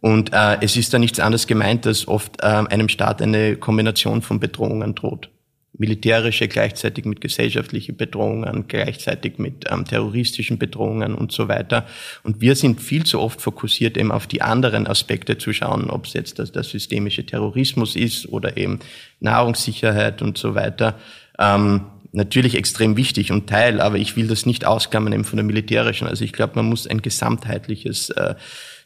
Und 0.00 0.32
äh, 0.32 0.58
es 0.62 0.76
ist 0.76 0.94
da 0.94 0.98
nichts 0.98 1.20
anderes 1.20 1.46
gemeint, 1.46 1.84
dass 1.86 2.08
oft 2.08 2.40
äh, 2.40 2.46
einem 2.46 2.88
Staat 2.88 3.20
eine 3.20 3.56
Kombination 3.56 4.22
von 4.22 4.40
Bedrohungen 4.40 4.94
droht. 4.94 5.28
Militärische 5.74 6.48
gleichzeitig 6.48 7.06
mit 7.06 7.20
gesellschaftlichen 7.20 7.96
Bedrohungen, 7.96 8.66
gleichzeitig 8.68 9.38
mit 9.38 9.64
ähm, 9.70 9.86
terroristischen 9.86 10.58
Bedrohungen 10.58 11.14
und 11.14 11.32
so 11.32 11.48
weiter. 11.48 11.86
Und 12.22 12.40
wir 12.42 12.56
sind 12.56 12.80
viel 12.80 13.04
zu 13.04 13.20
oft 13.20 13.40
fokussiert, 13.40 13.96
eben 13.96 14.12
auf 14.12 14.26
die 14.26 14.42
anderen 14.42 14.86
Aspekte 14.86 15.38
zu 15.38 15.52
schauen, 15.52 15.88
ob 15.88 16.06
es 16.06 16.12
jetzt 16.12 16.38
das, 16.38 16.52
der 16.52 16.62
systemische 16.62 17.24
Terrorismus 17.24 17.96
ist 17.96 18.28
oder 18.28 18.56
eben 18.58 18.80
Nahrungssicherheit 19.20 20.20
und 20.20 20.36
so 20.36 20.54
weiter 20.54 20.98
ähm, 21.38 21.86
natürlich 22.12 22.56
extrem 22.56 22.96
wichtig 22.96 23.32
und 23.32 23.48
Teil, 23.48 23.80
aber 23.80 23.96
ich 23.96 24.16
will 24.16 24.28
das 24.28 24.46
nicht 24.46 24.66
ausklammern 24.66 25.12
eben 25.12 25.24
von 25.24 25.38
der 25.38 25.44
militärischen. 25.44 26.06
Also 26.06 26.24
ich 26.24 26.32
glaube, 26.32 26.56
man 26.56 26.66
muss 26.66 26.86
ein 26.86 27.02
gesamtheitliches 27.02 28.10
äh, 28.10 28.34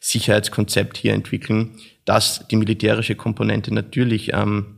Sicherheitskonzept 0.00 0.96
hier 0.96 1.12
entwickeln, 1.12 1.72
das 2.04 2.46
die 2.48 2.56
militärische 2.56 3.16
Komponente 3.16 3.74
natürlich 3.74 4.32
ähm, 4.32 4.75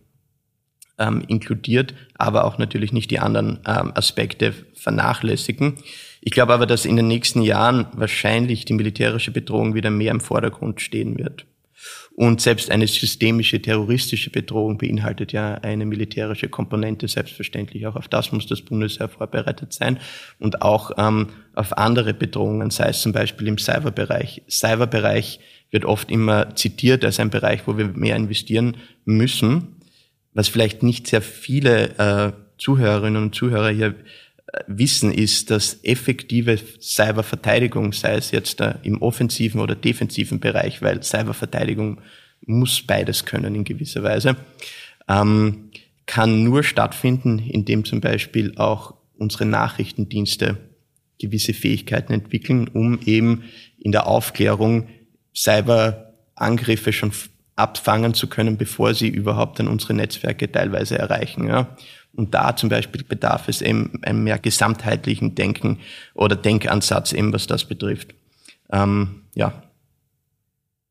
ähm, 0.99 1.23
inkludiert, 1.27 1.95
aber 2.15 2.45
auch 2.45 2.59
natürlich 2.59 2.93
nicht 2.93 3.11
die 3.11 3.21
anderen 3.21 3.61
ähm, 3.67 3.93
Aspekte 3.95 4.55
vernachlässigen. 4.75 5.75
Ich 6.21 6.33
glaube 6.33 6.55
aber, 6.55 6.67
dass 6.67 6.85
in 6.85 6.97
den 6.97 7.09
nächsten 7.09 7.43
Jahren 7.43 7.87
wahrscheinlich 7.93 8.65
die 8.65 8.75
militärische 8.75 9.31
Bedrohung 9.31 9.75
wieder 9.75 9.91
mehr 9.91 10.11
im 10.11 10.21
Vordergrund 10.21 10.81
stehen 10.81 11.19
wird. 11.19 11.47
Und 12.17 12.41
selbst 12.41 12.73
eine 12.73 12.89
systemische 12.89 13.63
terroristische 13.63 14.31
Bedrohung 14.31 14.79
beinhaltet 14.79 15.31
ja 15.31 15.55
eine 15.55 15.87
militärische 15.87 16.49
Komponente, 16.49 17.07
selbstverständlich. 17.07 17.87
Auch 17.87 17.95
auf 17.95 18.09
das 18.09 18.33
muss 18.33 18.49
das 18.49 18.63
Bundesheer 18.63 19.09
vorbereitet 19.09 19.73
sein 19.73 20.01
und 20.41 20.63
auch 20.63 20.91
ähm, 20.99 21.29
auf 21.55 21.79
andere 21.79 22.15
Bedrohungen, 22.15 22.71
sei 22.71 22.89
es 22.89 23.03
zum 23.03 23.13
Beispiel 23.13 23.47
im 23.47 23.59
Cyberbereich. 23.59 24.43
Cyberbereich 24.49 25.39
wird 25.71 25.85
oft 25.85 26.11
immer 26.11 26.57
zitiert 26.57 27.05
als 27.05 27.21
ein 27.21 27.31
Bereich, 27.31 27.67
wo 27.67 27.79
wir 27.79 27.87
mehr 27.87 28.17
investieren 28.17 28.77
müssen, 29.05 29.78
was 30.39 30.47
vielleicht 30.47 30.85
nicht 30.85 31.09
sehr 31.09 31.21
viele 31.21 31.99
äh, 31.99 32.33
Zuhörerinnen 32.59 33.21
und 33.21 33.35
Zuhörer 33.35 33.71
hier 33.71 33.97
wissen, 34.69 35.13
ist, 35.13 35.51
dass 35.51 35.81
effektive 35.83 36.61
Cyberverteidigung, 36.81 37.93
sei 37.93 38.15
es 38.15 38.31
jetzt 38.31 38.63
im 38.85 39.03
offensiven 39.03 39.61
oder 39.61 39.75
defensiven 39.75 40.39
Bereich, 40.39 40.81
weil 40.81 41.03
Cyberverteidigung 41.03 42.01
muss 42.47 42.81
beides 42.83 43.25
können 43.25 43.57
in 43.57 43.65
gewisser 43.65 44.05
Weise, 44.05 44.37
ähm, 45.09 45.71
kann 46.07 46.45
nur 46.45 46.63
stattfinden, 46.63 47.41
indem 47.41 47.85
zum 47.85 48.01
Beispiel 48.01 48.55
auch 48.59 48.95
unsere 49.17 49.45
Nachrichtendienste 49.45 50.57
gewisse 51.19 51.53
Fähigkeiten 51.53 52.13
entwickeln, 52.13 52.69
um 52.69 53.01
eben 53.05 53.43
in 53.77 53.91
der 53.91 54.07
Aufklärung 54.07 54.87
Cyberangriffe 55.35 56.93
schon 56.93 57.11
abfangen 57.59 58.15
zu 58.15 58.29
können, 58.29 58.57
bevor 58.57 58.95
sie 58.95 59.09
überhaupt 59.09 59.59
dann 59.59 59.69
unsere 59.69 59.95
Netzwerke 59.95 60.51
teilweise 60.51 60.99
erreichen. 60.99 61.49
Ja. 61.49 61.77
Und 62.15 62.35
da 62.35 62.57
zum 62.57 62.69
Beispiel 62.69 63.05
bedarf 63.05 63.49
es 63.49 63.63
eben 63.63 64.01
einem 64.03 64.25
mehr 64.25 64.39
gesamtheitlichen 64.39 65.35
Denken 65.35 65.79
oder 66.15 66.37
Denkansatz, 66.37 67.13
eben 67.13 67.33
was 67.33 67.47
das 67.47 67.65
betrifft. 67.65 68.15
Ähm, 68.73 69.23
ja. 69.35 69.63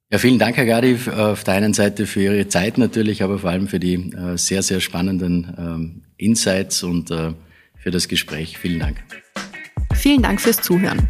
Ja, 0.09 0.19
vielen 0.19 0.39
Dank, 0.39 0.55
Herr 0.55 0.65
Gadi, 0.65 0.97
auf 1.17 1.43
der 1.43 1.55
einen 1.55 1.73
Seite 1.73 2.05
für 2.05 2.21
Ihre 2.21 2.47
Zeit 2.47 2.77
natürlich, 2.77 3.23
aber 3.23 3.39
vor 3.39 3.49
allem 3.49 3.67
für 3.67 3.79
die 3.79 3.95
äh, 3.95 4.37
sehr, 4.37 4.63
sehr 4.63 4.79
spannenden 4.79 5.53
ähm, 5.57 6.03
Insights 6.15 6.81
und 6.81 7.11
äh, 7.11 7.33
für 7.77 7.91
das 7.91 8.07
Gespräch. 8.07 8.57
Vielen 8.57 8.79
Dank. 8.79 9.03
Vielen 9.93 10.21
Dank 10.21 10.39
fürs 10.39 10.61
Zuhören. 10.61 11.09